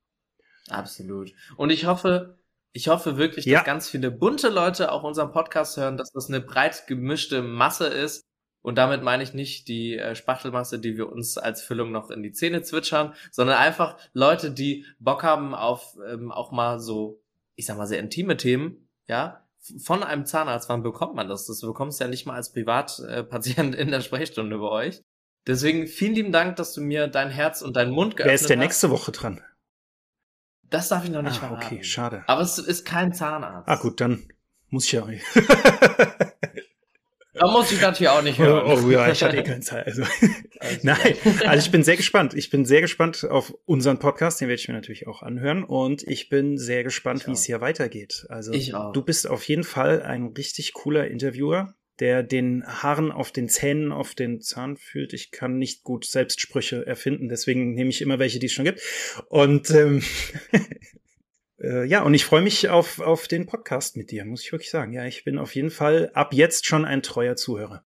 [0.70, 1.34] Absolut.
[1.57, 2.39] Und ich hoffe,
[2.72, 3.63] ich hoffe wirklich, dass ja.
[3.63, 8.24] ganz viele bunte Leute auch unseren Podcast hören, dass das eine breit gemischte Masse ist
[8.61, 12.22] und damit meine ich nicht die äh, Spachtelmasse, die wir uns als Füllung noch in
[12.22, 17.24] die Zähne zwitschern, sondern einfach Leute, die Bock haben auf ähm, auch mal so,
[17.57, 19.43] ich sag mal, sehr intime Themen, ja.
[19.83, 21.45] Von einem Zahnarzt, wann bekommt man das?
[21.45, 25.01] Das bekommst du ja nicht mal als Privatpatient in der Sprechstunde bei euch.
[25.45, 28.41] Deswegen vielen lieben Dank, dass du mir dein Herz und deinen Mund geöffnet hast.
[28.41, 29.41] Wer ist der nächste Woche dran?
[30.69, 31.65] Das darf ich noch nicht ah, verraten.
[31.65, 32.23] Okay, schade.
[32.27, 33.67] Aber es ist kein Zahnarzt.
[33.67, 34.31] Ah gut, dann
[34.69, 35.07] muss ich ja.
[37.39, 38.57] Da muss ich natürlich auch nicht hören.
[38.67, 39.88] Oh, oh ja, ich hatte eh keine Zeit.
[39.88, 40.03] Also.
[40.59, 41.15] also Nein,
[41.45, 42.33] also ich bin sehr gespannt.
[42.33, 45.63] Ich bin sehr gespannt auf unseren Podcast, den werde ich mir natürlich auch anhören.
[45.63, 48.25] Und ich bin sehr gespannt, wie es hier weitergeht.
[48.29, 48.93] Also ich auch.
[48.93, 53.91] du bist auf jeden Fall ein richtig cooler Interviewer, der den Haaren auf den Zähnen,
[53.91, 55.13] auf den Zahn fühlt.
[55.13, 58.81] Ich kann nicht gut Selbstsprüche erfinden, deswegen nehme ich immer welche, die es schon gibt.
[59.29, 60.03] Und ähm,
[61.59, 64.69] äh, ja, und ich freue mich auf, auf den Podcast mit dir, muss ich wirklich
[64.69, 64.93] sagen.
[64.93, 67.83] Ja, ich bin auf jeden Fall ab jetzt schon ein treuer Zuhörer.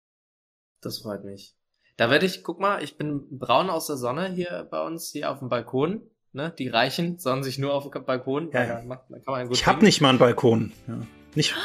[0.82, 1.56] Das freut mich.
[1.98, 5.32] Da werde ich, guck mal, ich bin braun aus der Sonne hier bei uns, hier
[5.32, 6.02] auf dem Balkon.
[6.34, 6.54] Ne?
[6.60, 8.52] Die Reichen sollen sich nur auf dem Balkon.
[8.52, 8.82] Ja, ja.
[8.84, 9.06] Macht,
[9.52, 10.74] ich habe nicht mal einen Balkon.
[10.88, 11.00] Ja.
[11.34, 11.56] Nicht.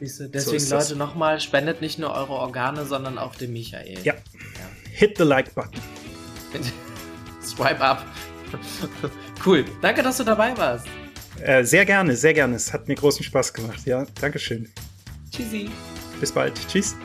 [0.00, 3.98] Siehste, deswegen so Leute nochmal, spendet nicht nur eure Organe, sondern auch dem Michael.
[4.04, 4.14] Ja.
[4.14, 4.20] ja.
[4.92, 5.80] Hit the like button.
[7.42, 8.04] Swipe up.
[9.46, 9.64] cool.
[9.82, 10.86] Danke, dass du dabei warst.
[11.42, 12.56] Äh, sehr gerne, sehr gerne.
[12.56, 13.86] Es hat mir großen Spaß gemacht.
[13.86, 14.68] Ja, Dankeschön.
[15.30, 15.70] Tschüssi.
[16.20, 16.54] Bis bald.
[16.68, 16.96] Tschüss.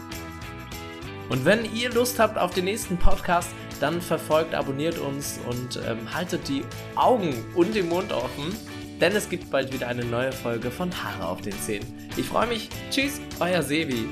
[1.29, 6.13] Und wenn ihr Lust habt auf den nächsten Podcast, dann verfolgt, abonniert uns und ähm,
[6.13, 6.63] haltet die
[6.95, 8.55] Augen und den Mund offen,
[9.01, 12.09] denn es gibt bald wieder eine neue Folge von Haare auf den Zähnen.
[12.15, 12.69] Ich freue mich.
[12.91, 14.07] Tschüss, euer Sevi.